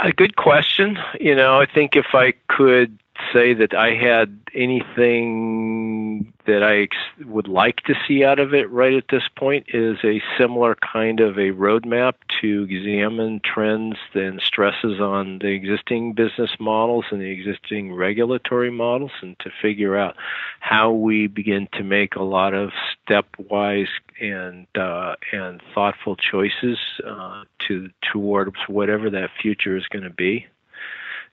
A 0.04 0.12
good 0.12 0.36
question. 0.36 1.00
You 1.20 1.36
know, 1.36 1.60
I 1.60 1.66
think 1.66 1.96
if 1.96 2.14
I 2.14 2.34
could 2.48 3.00
say 3.34 3.54
that 3.54 3.74
I 3.74 3.94
had 3.94 4.40
anything 4.54 6.34
that 6.46 6.64
I 6.64 6.82
ex- 6.82 7.26
would 7.26 7.48
like 7.48 7.82
to 7.84 7.94
see 8.08 8.24
out 8.24 8.40
of 8.40 8.54
it 8.54 8.70
right 8.72 8.94
at 8.94 9.10
this 9.10 9.28
point 9.36 9.68
is 9.70 9.98
a 10.04 10.22
similar 10.38 10.76
kind 10.76 11.20
of 11.20 11.38
a 11.38 11.52
roadmap 11.52 12.14
to 12.42 12.68
examine 12.70 13.42
trends 13.44 13.98
and 14.14 14.42
stresses 14.42 15.00
on 15.00 15.40
the 15.40 15.50
existing 15.50 16.14
business 16.14 16.52
models 16.60 17.06
and 17.12 17.22
the 17.22 17.30
existing 17.30 17.94
regulatory 17.94 18.72
models 18.72 19.12
and 19.22 19.38
to 19.40 19.52
figure 19.62 19.98
out 19.98 20.16
how 20.60 20.92
we 20.92 21.28
begin 21.28 21.68
to 21.74 21.84
make 21.84 22.16
a 22.16 22.24
lot 22.24 22.54
of 22.54 22.72
stepwise 23.08 23.88
and 24.20 24.66
uh, 24.76 25.16
and 25.32 25.62
thoughtful 25.74 26.16
choices 26.16 26.78
uh, 27.06 27.44
to 27.60 27.90
towards 28.02 28.58
whatever 28.68 29.10
that 29.10 29.30
future 29.42 29.78
is 29.78 29.86
going 29.88 30.04
to 30.04 30.10
be 30.10 30.48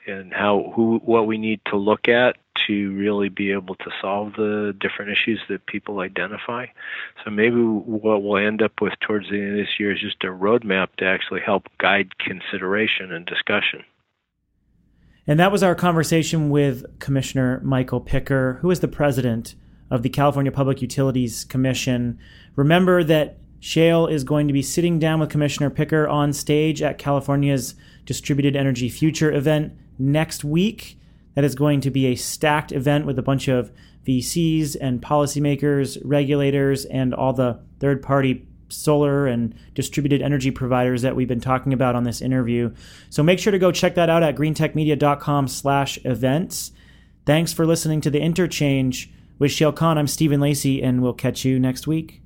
and 0.07 0.33
how 0.33 0.73
who 0.75 1.01
what 1.05 1.27
we 1.27 1.39
need 1.39 1.61
to 1.67 1.77
look 1.77 2.09
at 2.09 2.37
to 2.67 2.93
really 2.95 3.29
be 3.29 3.53
able 3.53 3.75
to 3.77 3.91
solve 4.01 4.33
the 4.35 4.75
different 4.81 5.11
issues 5.11 5.41
that 5.49 5.67
people 5.67 6.01
identify. 6.01 6.67
So 7.25 7.31
maybe 7.31 7.61
what 7.61 8.23
we'll 8.23 8.45
end 8.45 8.63
up 8.63 8.81
with 8.81 8.95
towards 9.01 9.29
the 9.31 9.37
end 9.37 9.51
of 9.51 9.67
this 9.67 9.79
year 9.79 9.93
is 9.93 10.01
just 10.01 10.25
a 10.25 10.29
roadmap 10.29 10.89
to 10.99 11.05
actually 11.05 11.41
help 11.41 11.69
guide 11.79 12.19
consideration 12.19 13.13
and 13.13 13.27
discussion. 13.27 13.85
And 15.27 15.41
that 15.41 15.53
was 15.53 15.63
our 15.63 15.75
conversation 15.75 16.51
with 16.51 16.99
Commissioner 17.01 17.61
Michael 17.65 18.01
Picker, 18.01 18.59
who 18.63 18.71
is 18.71 18.81
the 18.81 18.89
president 18.89 19.55
of 19.91 20.03
the 20.03 20.09
California 20.09 20.53
Public 20.53 20.81
Utilities 20.81 21.45
Commission. 21.45 22.19
Remember 22.55 23.03
that 23.05 23.39
Shayle 23.61 24.11
is 24.11 24.23
going 24.25 24.47
to 24.47 24.53
be 24.53 24.63
sitting 24.63 24.99
down 24.99 25.19
with 25.19 25.31
Commissioner 25.31 25.71
Picker 25.71 26.07
on 26.07 26.33
stage 26.33 26.83
at 26.83 26.99
California's 26.99 27.75
Distributed 28.05 28.55
Energy 28.55 28.89
Future 28.89 29.33
event 29.33 29.73
next 29.99 30.45
week. 30.45 30.99
That 31.35 31.45
is 31.45 31.55
going 31.55 31.83
to 31.83 31.91
be 31.91 32.07
a 32.07 32.15
stacked 32.15 32.73
event 32.73 33.05
with 33.05 33.19
a 33.19 33.23
bunch 33.23 33.49
of 33.49 33.71
VCs 34.07 34.77
and 34.81 35.03
policymakers, 35.03 36.01
regulators, 36.05 36.85
and 36.87 37.13
all 37.13 37.33
the 37.33 37.61
third 37.79 38.03
party 38.03 38.47
solar 38.69 39.27
and 39.27 39.55
distributed 39.75 40.23
energy 40.23 40.51
providers 40.51 41.03
that 41.03 41.15
we've 41.15 41.29
been 41.29 41.41
talking 41.41 41.73
about 41.73 41.95
on 41.95 42.05
this 42.05 42.21
interview. 42.21 42.73
So 43.11 43.23
make 43.23 43.39
sure 43.39 43.53
to 43.53 43.59
go 43.59 43.71
check 43.71 43.95
that 43.95 44.11
out 44.11 44.23
at 44.23 44.37
greentechmedia.com 44.37 45.49
slash 45.49 45.99
events. 46.05 46.73
Thanks 47.25 47.53
for 47.53 47.67
listening 47.67 48.01
to 48.03 48.11
The 48.11 48.21
Interchange. 48.21 49.13
With 49.39 49.51
Shayle 49.51 49.77
Kann, 49.77 49.99
I'm 49.99 50.07
Stephen 50.07 50.41
Lacey, 50.41 50.83
and 50.83 51.03
we'll 51.03 51.13
catch 51.13 51.45
you 51.45 51.61
next 51.61 51.87
week. 51.87 52.26